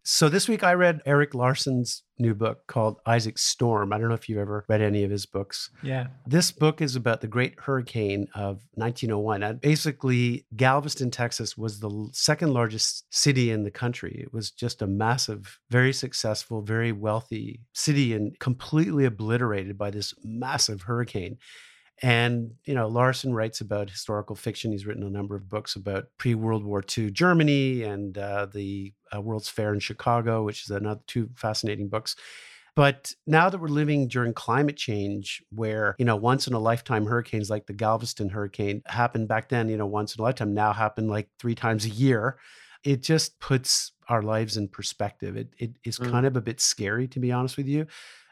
So 0.02 0.28
this 0.28 0.46
week 0.46 0.62
I 0.62 0.74
read 0.74 1.00
Erik 1.06 1.34
Larson's 1.34 2.02
new 2.18 2.34
book 2.34 2.66
called 2.66 2.98
Isaac 3.06 3.38
Storm. 3.38 3.94
I 3.94 3.98
don't 3.98 4.08
know 4.08 4.14
if 4.14 4.28
you've 4.28 4.38
ever 4.38 4.64
read 4.68 4.82
any 4.82 5.04
of 5.04 5.10
his 5.10 5.24
books. 5.24 5.70
Yeah. 5.82 6.08
This 6.26 6.52
book 6.52 6.82
is 6.82 6.96
about 6.96 7.22
the 7.22 7.28
great 7.28 7.54
hurricane 7.58 8.26
of 8.34 8.62
1901. 8.74 9.42
And 9.42 9.58
basically, 9.60 10.46
Galveston, 10.54 11.10
Texas 11.10 11.56
was 11.56 11.80
the 11.80 12.10
second 12.12 12.52
largest 12.52 13.06
city 13.10 13.50
in 13.50 13.64
the 13.64 13.70
country. 13.70 14.20
It 14.22 14.34
was 14.34 14.50
just 14.50 14.82
a 14.82 14.86
massive, 14.86 15.58
very 15.70 15.94
successful, 15.94 16.60
very 16.60 16.92
wealthy 16.92 17.62
city 17.72 18.12
and 18.12 18.38
completely 18.38 19.06
obliterated 19.06 19.78
by 19.78 19.90
this 19.90 20.12
massive 20.22 20.82
hurricane. 20.82 21.38
And, 22.02 22.52
you 22.64 22.74
know, 22.74 22.86
Larson 22.86 23.34
writes 23.34 23.60
about 23.60 23.90
historical 23.90 24.36
fiction. 24.36 24.70
He's 24.70 24.86
written 24.86 25.02
a 25.02 25.10
number 25.10 25.34
of 25.34 25.48
books 25.48 25.74
about 25.74 26.06
pre 26.16 26.34
World 26.34 26.64
War 26.64 26.82
II 26.96 27.10
Germany 27.10 27.82
and 27.82 28.16
uh, 28.16 28.46
the 28.46 28.92
uh, 29.14 29.20
World's 29.20 29.48
Fair 29.48 29.72
in 29.72 29.80
Chicago, 29.80 30.44
which 30.44 30.62
is 30.62 30.70
another 30.70 31.00
two 31.06 31.28
fascinating 31.34 31.88
books. 31.88 32.14
But 32.76 33.12
now 33.26 33.50
that 33.50 33.58
we're 33.58 33.66
living 33.66 34.06
during 34.06 34.32
climate 34.32 34.76
change, 34.76 35.42
where, 35.50 35.96
you 35.98 36.04
know, 36.04 36.14
once 36.14 36.46
in 36.46 36.54
a 36.54 36.60
lifetime 36.60 37.06
hurricanes 37.06 37.50
like 37.50 37.66
the 37.66 37.72
Galveston 37.72 38.28
hurricane 38.28 38.82
happened 38.86 39.26
back 39.26 39.48
then, 39.48 39.68
you 39.68 39.76
know, 39.76 39.86
once 39.86 40.14
in 40.14 40.20
a 40.20 40.22
lifetime, 40.22 40.54
now 40.54 40.72
happen 40.72 41.08
like 41.08 41.28
three 41.40 41.56
times 41.56 41.84
a 41.84 41.88
year, 41.88 42.38
it 42.84 43.02
just 43.02 43.38
puts 43.40 43.92
our 44.08 44.22
lives 44.22 44.56
in 44.56 44.68
perspective. 44.68 45.36
It, 45.36 45.48
it 45.58 45.72
is 45.84 45.98
mm. 45.98 46.10
kind 46.10 46.26
of 46.26 46.36
a 46.36 46.40
bit 46.40 46.60
scary, 46.60 47.08
to 47.08 47.20
be 47.20 47.32
honest 47.32 47.56
with 47.56 47.66
you. 47.66 47.86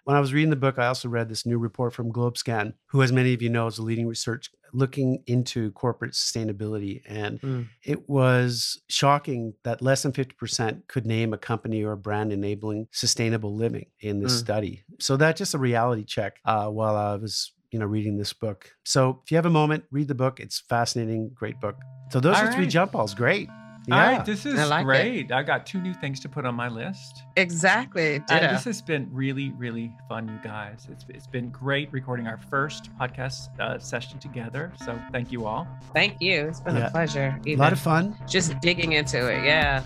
When 0.04 0.16
I 0.16 0.20
was 0.20 0.32
reading 0.32 0.50
the 0.50 0.56
book, 0.56 0.78
I 0.78 0.86
also 0.86 1.08
read 1.08 1.28
this 1.28 1.44
new 1.44 1.58
report 1.58 1.92
from 1.92 2.12
GlobeScan, 2.12 2.74
who, 2.86 3.02
as 3.02 3.12
many 3.12 3.34
of 3.34 3.42
you 3.42 3.50
know, 3.50 3.66
is 3.66 3.78
a 3.78 3.82
leading 3.82 4.06
research 4.06 4.50
looking 4.72 5.22
into 5.26 5.72
corporate 5.72 6.12
sustainability. 6.12 7.02
And 7.08 7.40
mm. 7.40 7.66
it 7.82 8.08
was 8.08 8.80
shocking 8.88 9.54
that 9.64 9.82
less 9.82 10.02
than 10.02 10.12
50% 10.12 10.86
could 10.86 11.06
name 11.06 11.32
a 11.32 11.38
company 11.38 11.82
or 11.82 11.92
a 11.92 11.96
brand 11.96 12.32
enabling 12.32 12.86
sustainable 12.92 13.56
living 13.56 13.86
in 13.98 14.20
this 14.20 14.36
mm. 14.36 14.38
study. 14.38 14.84
So 15.00 15.16
that's 15.16 15.38
just 15.38 15.54
a 15.54 15.58
reality 15.58 16.04
check 16.04 16.38
uh, 16.44 16.68
while 16.68 16.94
I 16.94 17.16
was 17.16 17.52
you 17.72 17.80
know 17.80 17.86
reading 17.86 18.16
this 18.16 18.32
book 18.32 18.70
so 18.84 19.20
if 19.24 19.30
you 19.32 19.36
have 19.36 19.44
a 19.44 19.50
moment 19.50 19.82
read 19.90 20.06
the 20.06 20.14
book 20.14 20.38
it's 20.38 20.60
fascinating 20.60 21.28
great 21.34 21.60
book 21.60 21.74
so 22.10 22.20
those 22.20 22.36
All 22.36 22.42
are 22.42 22.46
right. 22.46 22.54
three 22.54 22.68
jump 22.68 22.92
balls 22.92 23.12
great 23.12 23.48
yeah. 23.86 23.94
All 23.94 24.12
right, 24.16 24.24
this 24.24 24.44
is 24.44 24.54
like 24.68 24.84
great. 24.84 25.26
It. 25.26 25.32
I 25.32 25.42
got 25.42 25.64
two 25.64 25.80
new 25.80 25.94
things 25.94 26.18
to 26.20 26.28
put 26.28 26.44
on 26.44 26.54
my 26.54 26.68
list. 26.68 27.22
Exactly. 27.36 28.20
Uh, 28.28 28.52
this 28.52 28.64
has 28.64 28.82
been 28.82 29.08
really, 29.12 29.52
really 29.52 29.92
fun, 30.08 30.28
you 30.28 30.38
guys. 30.42 30.88
It's 30.90 31.04
it's 31.08 31.26
been 31.26 31.50
great 31.50 31.92
recording 31.92 32.26
our 32.26 32.38
first 32.38 32.90
podcast 32.98 33.58
uh, 33.60 33.78
session 33.78 34.18
together. 34.18 34.72
So 34.84 35.00
thank 35.12 35.30
you 35.30 35.46
all. 35.46 35.68
Thank 35.92 36.20
you. 36.20 36.48
It's 36.48 36.60
been 36.60 36.76
yeah. 36.76 36.88
a 36.88 36.90
pleasure. 36.90 37.40
A 37.46 37.56
lot 37.56 37.72
of 37.72 37.78
fun. 37.78 38.16
Just 38.26 38.58
digging 38.60 38.92
into 38.92 39.28
it. 39.28 39.44
Yeah. 39.44 39.84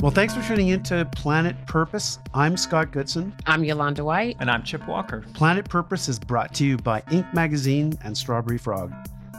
Well, 0.00 0.12
thanks 0.12 0.34
for 0.34 0.42
tuning 0.42 0.68
in 0.68 0.82
to 0.84 1.08
Planet 1.16 1.56
Purpose. 1.66 2.18
I'm 2.34 2.56
Scott 2.56 2.92
Goodson. 2.92 3.34
I'm 3.46 3.64
Yolanda 3.64 4.04
White. 4.04 4.36
And 4.38 4.50
I'm 4.50 4.62
Chip 4.62 4.86
Walker. 4.86 5.24
Planet 5.32 5.68
Purpose 5.68 6.08
is 6.08 6.18
brought 6.18 6.52
to 6.54 6.64
you 6.64 6.76
by 6.76 7.00
Inc. 7.02 7.32
Magazine 7.32 7.98
and 8.04 8.16
Strawberry 8.16 8.58
Frog. 8.58 8.92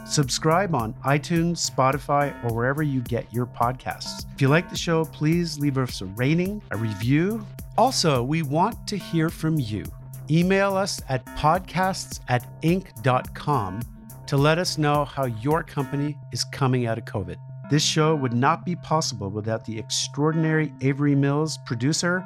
Subscribe 0.06 0.76
on 0.76 0.94
iTunes, 1.06 1.70
Spotify, 1.70 2.32
or 2.44 2.54
wherever 2.54 2.84
you 2.84 3.02
get 3.02 3.32
your 3.34 3.48
podcasts. 3.48 4.26
If 4.36 4.42
you 4.42 4.50
like 4.50 4.70
the 4.70 4.78
show, 4.78 5.04
please 5.06 5.58
leave 5.58 5.80
us 5.80 6.02
a 6.02 6.06
rating, 6.06 6.62
a 6.70 6.78
review. 6.78 7.46
Also, 7.76 8.24
we 8.24 8.44
want 8.44 8.88
to 8.88 8.98
hear 8.98 9.30
from 9.30 9.60
you. 9.60 9.84
Email 10.30 10.78
us 10.78 11.02
at 11.10 11.26
podcasts 11.38 12.20
at 12.28 12.48
inc.com 12.62 13.82
to 14.28 14.38
let 14.38 14.60
us 14.60 14.78
know 14.78 15.06
how 15.06 15.26
your 15.26 15.64
company 15.64 16.18
is 16.32 16.44
coming 16.44 16.86
out 16.86 17.00
of 17.00 17.06
COVID. 17.06 17.38
This 17.72 17.84
show 17.84 18.16
would 18.16 18.34
not 18.34 18.64
be 18.64 18.76
possible 18.76 19.30
without 19.30 19.66
the 19.66 19.78
extraordinary 19.78 20.72
Avery 20.82 21.16
Mills 21.16 21.58
producer, 21.66 22.24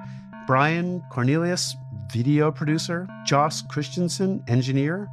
Brian 0.48 1.02
Cornelius, 1.10 1.78
video 2.12 2.52
producer, 2.52 3.08
Joss 3.26 3.62
Christensen, 3.62 4.44
engineer, 4.48 5.10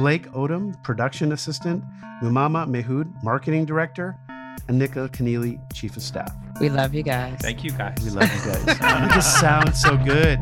Blake 0.00 0.32
Odom, 0.32 0.82
production 0.82 1.32
assistant, 1.32 1.84
Mumama 2.22 2.66
Mehud, 2.66 3.22
marketing 3.22 3.66
director, 3.66 4.16
and 4.66 4.78
Nicola 4.78 5.10
Keneally, 5.10 5.60
chief 5.74 5.94
of 5.94 6.02
staff. 6.02 6.34
We 6.58 6.70
love 6.70 6.94
you 6.94 7.02
guys. 7.02 7.36
Thank 7.42 7.62
you 7.62 7.70
guys. 7.70 7.98
We 8.02 8.08
love 8.08 8.32
you 8.32 8.50
guys. 8.50 8.66
you 9.02 9.14
just 9.14 9.38
sound 9.38 9.76
so 9.76 9.98
good. 9.98 10.38